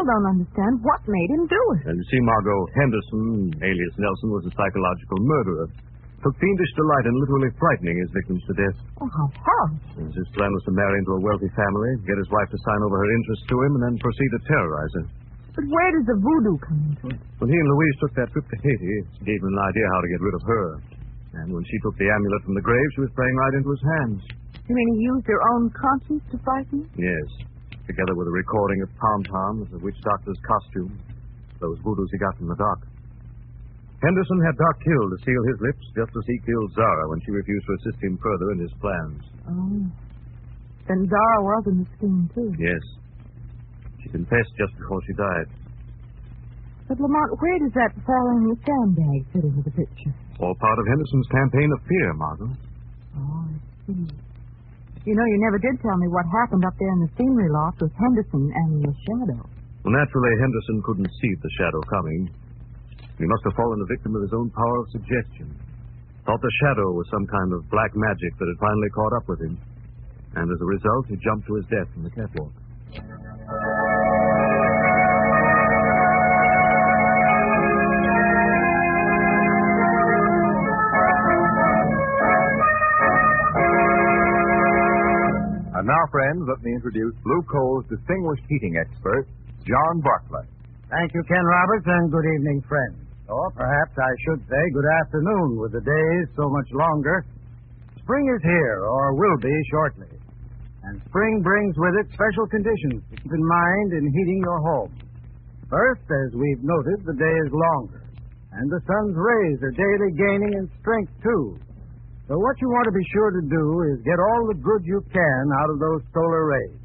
Still 0.01 0.17
don't 0.17 0.33
understand 0.33 0.81
what 0.81 1.01
made 1.05 1.29
him 1.29 1.45
do 1.45 1.63
it. 1.77 1.93
And 1.93 1.97
you 2.01 2.07
see, 2.09 2.21
Margot, 2.25 2.61
Henderson, 2.73 3.53
alias 3.61 3.95
Nelson, 4.01 4.33
was 4.33 4.45
a 4.49 4.53
psychological 4.57 5.19
murderer. 5.21 5.69
Took 6.25 6.37
fiendish 6.41 6.73
delight 6.77 7.05
in 7.09 7.17
literally 7.17 7.53
frightening 7.57 7.97
his 7.97 8.09
victims 8.13 8.41
to 8.49 8.53
death. 8.57 8.77
Oh, 9.01 9.09
how 9.09 9.29
horrible. 9.41 10.05
And 10.05 10.13
His 10.13 10.29
plan 10.37 10.53
was 10.53 10.65
to 10.69 10.73
marry 10.77 11.01
into 11.01 11.17
a 11.17 11.21
wealthy 11.25 11.49
family, 11.57 11.91
get 12.05 12.17
his 12.21 12.29
wife 12.29 12.49
to 12.53 12.59
sign 12.61 12.81
over 12.85 12.97
her 13.01 13.09
interests 13.09 13.45
to 13.49 13.57
him, 13.57 13.73
and 13.77 13.83
then 13.89 13.95
proceed 14.01 14.31
to 14.37 14.41
terrorize 14.45 14.93
her. 15.01 15.07
But 15.57 15.65
where 15.69 15.91
does 15.97 16.07
the 16.13 16.17
voodoo 16.21 16.57
come 16.61 16.81
into 16.93 17.05
it? 17.17 17.21
When 17.41 17.49
he 17.49 17.57
and 17.57 17.69
Louise 17.73 17.97
took 18.05 18.13
that 18.21 18.29
trip 18.37 18.45
to 18.53 18.57
Haiti, 18.61 18.93
it 19.01 19.09
gave 19.25 19.41
him 19.41 19.49
an 19.53 19.65
idea 19.65 19.87
how 19.97 20.01
to 20.05 20.09
get 20.13 20.21
rid 20.21 20.35
of 20.37 20.45
her. 20.45 20.67
And 21.41 21.47
when 21.57 21.65
she 21.65 21.77
took 21.81 21.97
the 21.97 22.09
amulet 22.13 22.41
from 22.45 22.53
the 22.57 22.65
grave, 22.65 22.89
she 22.97 23.01
was 23.05 23.13
playing 23.17 23.37
right 23.41 23.55
into 23.57 23.71
his 23.73 23.85
hands. 23.97 24.21
You 24.69 24.75
mean 24.77 24.89
he 25.01 25.09
used 25.09 25.25
your 25.25 25.41
own 25.57 25.73
conscience 25.73 26.25
to 26.33 26.39
frighten? 26.45 26.85
Yes. 27.01 27.29
Together 27.87 28.15
with 28.15 28.29
a 28.29 28.31
recording 28.31 28.83
of 28.83 28.89
Tom 29.01 29.21
Tom 29.25 29.55
as 29.67 29.71
a 29.75 29.81
witch 29.83 29.99
doctor's 30.03 30.39
costume. 30.47 30.99
Those 31.61 31.79
voodoos 31.81 32.09
he 32.13 32.19
got 32.19 32.37
from 32.37 32.49
the 32.49 32.57
doc. 32.57 32.87
Henderson 34.01 34.41
had 34.41 34.57
Doc 34.57 34.77
killed 34.81 35.13
to 35.13 35.19
seal 35.25 35.43
his 35.45 35.61
lips, 35.61 35.85
just 35.93 36.09
as 36.17 36.25
he 36.25 36.41
killed 36.49 36.73
Zara 36.73 37.05
when 37.13 37.21
she 37.21 37.33
refused 37.37 37.67
to 37.69 37.77
assist 37.85 38.01
him 38.01 38.17
further 38.23 38.53
in 38.53 38.59
his 38.65 38.73
plans. 38.81 39.23
Oh. 39.45 39.85
Then 40.89 41.05
Zara 41.05 41.39
was 41.45 41.65
in 41.69 41.85
the 41.85 41.89
scheme, 42.01 42.25
too. 42.33 42.49
Yes. 42.57 42.81
She 44.01 44.09
confessed 44.09 44.57
just 44.57 44.73
before 44.81 45.05
she 45.05 45.13
died. 45.13 45.49
But, 46.89 46.97
Lamont, 46.99 47.37
where 47.45 47.59
does 47.61 47.75
that 47.77 47.93
falling 48.09 48.49
the 48.49 48.57
sandbag 48.65 49.21
fit 49.37 49.45
into 49.45 49.63
the 49.69 49.75
picture? 49.77 50.15
All 50.41 50.57
part 50.57 50.79
of 50.81 50.87
Henderson's 50.89 51.29
campaign 51.29 51.71
of 51.71 51.81
fear, 51.85 52.09
Margot. 52.17 52.53
Oh, 53.21 53.45
I 53.45 53.53
see. 53.85 54.09
You 55.11 55.19
know, 55.19 55.27
you 55.27 55.43
never 55.43 55.59
did 55.59 55.75
tell 55.83 55.99
me 55.99 56.07
what 56.07 56.23
happened 56.31 56.63
up 56.63 56.79
there 56.79 56.95
in 56.95 57.03
the 57.03 57.11
scenery 57.19 57.51
loft 57.51 57.83
with 57.83 57.91
Henderson 57.99 58.47
and 58.47 58.79
the 58.79 58.95
shadow. 58.95 59.43
Well, 59.83 59.91
naturally, 59.99 60.39
Henderson 60.39 60.79
couldn't 60.87 61.11
see 61.19 61.35
the 61.35 61.51
shadow 61.59 61.83
coming. 61.91 62.31
He 63.19 63.27
must 63.27 63.43
have 63.43 63.59
fallen 63.59 63.83
a 63.83 63.91
victim 63.91 64.15
of 64.15 64.23
his 64.23 64.31
own 64.31 64.55
power 64.55 64.77
of 64.79 64.87
suggestion. 64.95 65.51
Thought 66.23 66.39
the 66.39 66.55
shadow 66.63 66.95
was 66.95 67.11
some 67.11 67.27
kind 67.27 67.51
of 67.51 67.67
black 67.75 67.91
magic 67.99 68.39
that 68.39 68.55
had 68.55 68.63
finally 68.63 68.91
caught 68.95 69.15
up 69.19 69.27
with 69.27 69.43
him. 69.43 69.59
And 70.39 70.47
as 70.47 70.61
a 70.63 70.71
result, 70.79 71.11
he 71.11 71.19
jumped 71.19 71.51
to 71.51 71.59
his 71.59 71.67
death 71.75 71.91
from 71.91 72.07
the 72.07 72.15
catwalk. 72.15 72.55
Now, 85.91 86.07
friends, 86.15 86.47
let 86.47 86.63
me 86.63 86.71
introduce 86.71 87.11
Blue 87.27 87.43
Coal's 87.51 87.83
distinguished 87.91 88.47
heating 88.47 88.79
expert, 88.79 89.27
John 89.67 89.99
Barclay. 90.07 90.47
Thank 90.87 91.11
you, 91.19 91.23
Ken 91.27 91.43
Roberts, 91.43 91.87
and 91.91 92.15
good 92.15 92.29
evening, 92.39 92.63
friends. 92.71 93.11
Or 93.27 93.51
perhaps 93.51 93.99
I 93.99 94.13
should 94.23 94.39
say 94.47 94.63
good 94.71 94.91
afternoon, 95.03 95.59
with 95.59 95.75
the 95.75 95.83
days 95.83 96.25
so 96.39 96.47
much 96.47 96.71
longer. 96.79 97.27
Spring 98.07 98.23
is 98.23 98.43
here, 98.43 98.87
or 98.87 99.19
will 99.19 99.39
be 99.43 99.57
shortly. 99.75 100.15
And 100.87 101.03
spring 101.11 101.43
brings 101.43 101.75
with 101.75 101.95
it 101.99 102.07
special 102.15 102.47
conditions 102.47 103.03
to 103.11 103.15
keep 103.19 103.33
in 103.35 103.45
mind 103.47 103.89
in 103.99 104.15
heating 104.15 104.41
your 104.47 104.61
home. 104.63 104.95
First, 105.67 106.07
as 106.07 106.31
we've 106.39 106.63
noted, 106.63 107.03
the 107.03 107.19
day 107.19 107.35
is 107.47 107.51
longer, 107.51 108.07
and 108.55 108.71
the 108.71 108.83
sun's 108.87 109.19
rays 109.19 109.59
are 109.67 109.75
daily 109.75 110.11
gaining 110.15 110.55
in 110.55 110.71
strength, 110.79 111.15
too. 111.23 111.59
So 112.31 112.39
what 112.39 112.55
you 112.63 112.71
want 112.71 112.87
to 112.87 112.95
be 112.95 113.03
sure 113.11 113.35
to 113.35 113.43
do 113.43 113.65
is 113.91 114.07
get 114.07 114.15
all 114.15 114.47
the 114.47 114.63
good 114.63 114.87
you 114.87 115.03
can 115.11 115.43
out 115.59 115.75
of 115.75 115.83
those 115.83 115.99
solar 116.15 116.47
rays. 116.47 116.79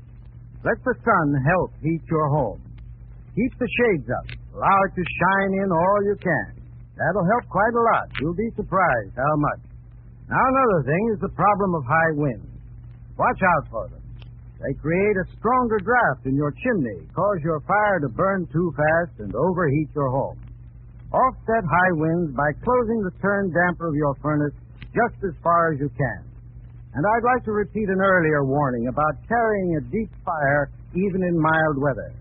Let 0.66 0.82
the 0.82 0.98
sun 1.06 1.28
help 1.46 1.70
heat 1.86 2.02
your 2.10 2.34
home. 2.34 2.58
Keep 3.38 3.54
the 3.62 3.70
shades 3.70 4.10
up. 4.10 4.26
Allow 4.58 4.78
it 4.90 4.98
to 4.98 5.06
shine 5.06 5.54
in 5.62 5.70
all 5.70 6.00
you 6.10 6.18
can. 6.18 6.66
That'll 6.98 7.30
help 7.30 7.46
quite 7.54 7.78
a 7.78 7.84
lot. 7.94 8.10
You'll 8.18 8.34
be 8.34 8.50
surprised 8.58 9.14
how 9.14 9.36
much. 9.38 9.62
Now, 10.34 10.42
another 10.42 10.82
thing 10.90 11.04
is 11.14 11.22
the 11.22 11.38
problem 11.38 11.78
of 11.78 11.86
high 11.86 12.14
winds. 12.18 12.50
Watch 13.14 13.38
out 13.46 13.70
for 13.70 13.86
them. 13.94 14.02
They 14.66 14.74
create 14.82 15.14
a 15.14 15.30
stronger 15.38 15.78
draft 15.78 16.26
in 16.26 16.34
your 16.34 16.58
chimney, 16.58 17.06
cause 17.14 17.38
your 17.46 17.62
fire 17.70 18.02
to 18.02 18.10
burn 18.10 18.50
too 18.50 18.74
fast 18.74 19.22
and 19.22 19.30
overheat 19.38 19.94
your 19.94 20.10
home. 20.10 20.42
Offset 21.14 21.70
high 21.70 21.94
winds 22.02 22.34
by 22.34 22.50
closing 22.66 23.06
the 23.06 23.14
turn 23.22 23.54
damper 23.54 23.94
of 23.94 23.94
your 23.94 24.18
furnace 24.26 24.58
just 24.96 25.20
as 25.28 25.36
far 25.44 25.76
as 25.76 25.80
you 25.80 25.92
can. 25.92 26.24
And 26.96 27.04
I'd 27.04 27.28
like 27.28 27.44
to 27.46 27.52
repeat 27.52 27.92
an 27.92 28.00
earlier 28.00 28.48
warning 28.48 28.88
about 28.88 29.20
carrying 29.28 29.76
a 29.76 29.84
deep 29.92 30.08
fire 30.24 30.72
even 30.96 31.28
in 31.28 31.36
mild 31.36 31.76
weather. 31.76 32.16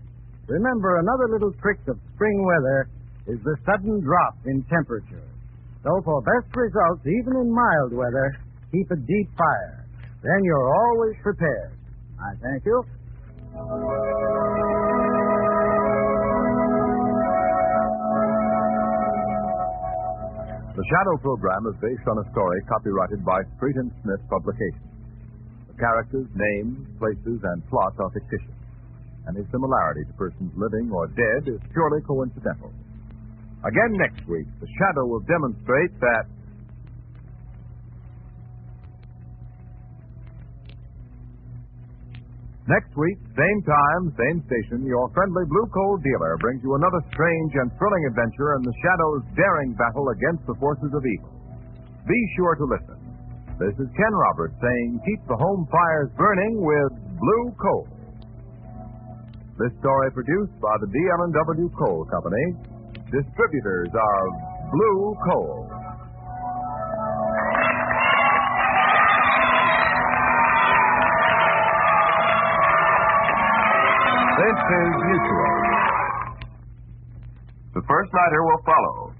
Remember, 0.47 0.99
another 0.99 1.31
little 1.31 1.53
trick 1.63 1.79
of 1.87 1.95
spring 2.13 2.43
weather 2.43 2.91
is 3.31 3.39
the 3.47 3.55
sudden 3.65 4.03
drop 4.03 4.35
in 4.45 4.61
temperature. 4.67 5.23
So, 5.81 6.01
for 6.03 6.21
best 6.21 6.53
results, 6.53 7.07
even 7.07 7.39
in 7.39 7.55
mild 7.55 7.93
weather, 7.93 8.35
keep 8.71 8.91
a 8.91 8.99
deep 8.99 9.29
fire. 9.37 9.87
Then 10.21 10.43
you're 10.43 10.75
always 10.75 11.15
prepared. 11.23 11.71
I 12.19 12.35
thank 12.43 12.65
you. 12.65 12.83
The 20.85 20.93
Shadow 21.01 21.17
program 21.17 21.65
is 21.65 21.73
based 21.81 22.05
on 22.05 22.21
a 22.21 22.25
story 22.29 22.61
copyrighted 22.69 23.25
by 23.25 23.41
Street 23.57 23.73
and 23.73 23.89
Smith 24.05 24.21
Publications. 24.29 24.85
The 25.65 25.73
characters, 25.81 26.29
names, 26.37 26.85
places, 27.01 27.41
and 27.41 27.57
plots 27.73 27.97
are 27.97 28.13
fictitious. 28.13 28.53
Any 29.25 29.41
similarity 29.49 30.05
to 30.05 30.13
persons 30.13 30.53
living 30.53 30.93
or 30.93 31.09
dead 31.09 31.49
is 31.49 31.57
purely 31.73 32.05
coincidental. 32.05 32.69
Again 33.65 33.97
next 33.97 34.29
week, 34.29 34.45
The 34.61 34.69
Shadow 34.77 35.09
will 35.09 35.25
demonstrate 35.25 35.89
that 36.05 36.29
Next 42.65 42.89
week, 42.97 43.21
same 43.37 43.59
time, 43.61 44.09
same 44.17 44.41
station, 44.49 44.89
your 44.89 45.05
friendly 45.13 45.45
Blue 45.45 45.69
Coal 45.69 46.01
dealer 46.01 46.33
brings 46.41 46.65
you 46.65 46.73
another 46.73 46.97
strange 47.13 47.53
and 47.61 47.69
thrilling 47.77 48.05
adventure 48.09 48.57
in 48.57 48.65
the 48.65 48.73
Shadow's 48.81 49.21
daring 49.37 49.77
battle 49.77 50.09
against 50.09 50.49
the 50.49 50.57
forces 50.57 50.89
of 50.89 51.05
evil. 51.05 51.29
Be 52.09 52.19
sure 52.33 52.57
to 52.57 52.65
listen. 52.65 52.97
This 53.61 53.77
is 53.77 53.85
Ken 53.93 54.13
Roberts 54.17 54.57
saying 54.57 54.97
keep 55.05 55.21
the 55.29 55.37
home 55.37 55.69
fires 55.69 56.09
burning 56.17 56.57
with 56.57 56.91
Blue 57.21 57.45
Coal. 57.61 57.85
This 59.61 59.71
story 59.77 60.09
produced 60.09 60.57
by 60.57 60.73
the 60.81 60.89
DL&W 60.89 61.69
Coal 61.77 62.01
Company, 62.09 62.45
distributors 63.13 63.93
of 63.93 64.23
Blue 64.73 65.13
Coal. 65.21 65.74
This 74.55 74.71
is 74.71 74.95
Mutual. 75.03 75.55
The 77.75 77.83
first 77.83 78.07
nighter 78.15 78.41
will 78.47 78.63
follow. 78.63 79.11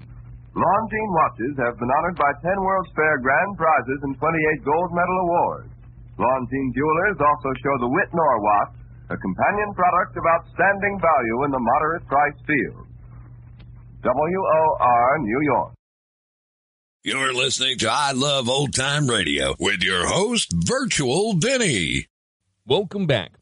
Longines 0.56 1.12
watches 1.12 1.54
have 1.60 1.76
been 1.76 1.92
honored 1.92 2.16
by 2.16 2.32
10 2.40 2.56
World's 2.56 2.88
Fair 2.96 3.20
grand 3.20 3.52
prizes 3.60 4.00
and 4.08 4.16
28 4.16 4.64
gold 4.64 4.96
medal 4.96 5.18
awards. 5.28 5.72
Longines 6.16 6.72
jewelers 6.72 7.20
also 7.20 7.52
show 7.52 7.76
the 7.84 7.92
Wittnauer 7.92 8.40
watch, 8.48 8.74
a 9.12 9.18
companion 9.20 9.76
product 9.76 10.16
of 10.16 10.24
outstanding 10.24 10.96
value 11.04 11.44
in 11.44 11.52
the 11.52 11.60
moderate 11.60 12.08
price 12.08 12.40
field. 12.48 12.88
WOR 14.08 15.20
New 15.20 15.42
York. 15.52 15.74
You're 17.04 17.34
listening 17.34 17.78
to 17.80 17.92
I 17.92 18.14
Love 18.16 18.48
Old 18.48 18.74
Time 18.74 19.10
Radio 19.10 19.54
with 19.60 19.84
your 19.84 20.08
host, 20.08 20.54
Virtual 20.56 21.34
Vinny. 21.36 22.08
Welcome 22.66 23.06
back. 23.06 23.36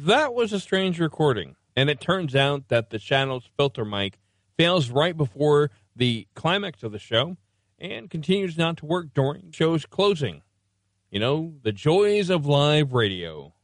That 0.00 0.34
was 0.34 0.52
a 0.52 0.60
strange 0.60 1.00
recording, 1.00 1.56
and 1.74 1.88
it 1.88 2.02
turns 2.02 2.36
out 2.36 2.68
that 2.68 2.90
the 2.90 2.98
channel's 2.98 3.48
filter 3.56 3.82
mic 3.82 4.18
fails 4.58 4.90
right 4.90 5.16
before 5.16 5.70
the 5.96 6.26
climax 6.34 6.82
of 6.82 6.92
the 6.92 6.98
show 6.98 7.38
and 7.78 8.10
continues 8.10 8.58
not 8.58 8.76
to 8.76 8.84
work 8.86 9.14
during 9.14 9.52
show's 9.52 9.86
closing. 9.86 10.42
You 11.10 11.20
know, 11.20 11.54
the 11.62 11.72
joys 11.72 12.28
of 12.28 12.44
live 12.44 12.92
radio. 12.92 13.54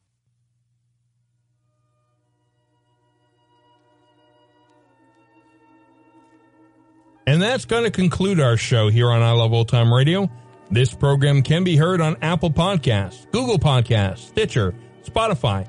And 7.26 7.42
that's 7.42 7.66
going 7.66 7.84
to 7.84 7.90
conclude 7.90 8.40
our 8.40 8.56
show 8.56 8.88
here 8.88 9.10
on 9.10 9.20
I 9.20 9.32
Love 9.32 9.52
Old 9.52 9.68
Time 9.68 9.92
Radio. 9.92 10.30
This 10.70 10.94
program 10.94 11.42
can 11.42 11.62
be 11.62 11.76
heard 11.76 12.00
on 12.00 12.16
Apple 12.22 12.50
Podcasts, 12.50 13.30
Google 13.32 13.58
Podcasts, 13.58 14.28
Stitcher, 14.28 14.74
Spotify, 15.04 15.68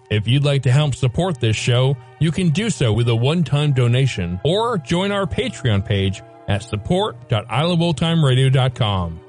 If 0.11 0.27
you'd 0.27 0.43
like 0.43 0.61
to 0.63 0.71
help 0.71 0.93
support 0.93 1.39
this 1.39 1.55
show, 1.55 1.95
you 2.19 2.31
can 2.31 2.49
do 2.49 2.69
so 2.69 2.91
with 2.91 3.07
a 3.07 3.15
one-time 3.15 3.71
donation 3.71 4.41
or 4.43 4.77
join 4.77 5.09
our 5.11 5.25
Patreon 5.25 5.85
page 5.85 6.21
at 6.49 6.63
support.iloveoldtimeradio.com. 6.63 9.21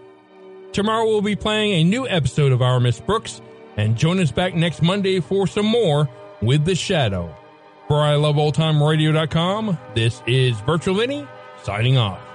Tomorrow 0.73 1.07
we'll 1.07 1.23
be 1.23 1.37
playing 1.37 1.75
a 1.75 1.85
new 1.85 2.09
episode 2.09 2.51
of 2.51 2.63
Our 2.63 2.81
Miss 2.81 2.99
Brooks, 2.99 3.41
and 3.77 3.97
join 3.97 4.19
us 4.19 4.33
back 4.33 4.55
next 4.55 4.83
Monday 4.83 5.21
for 5.21 5.47
some 5.47 5.67
more 5.67 6.09
with 6.43 6.65
The 6.65 6.75
Shadow. 6.75 7.33
For 7.87 7.99
iloveoldtimeradio.com, 7.99 9.79
this 9.95 10.21
is 10.27 10.59
Virtual 10.61 10.97
Vinny 10.97 11.27
signing 11.63 11.97
off. 11.97 12.32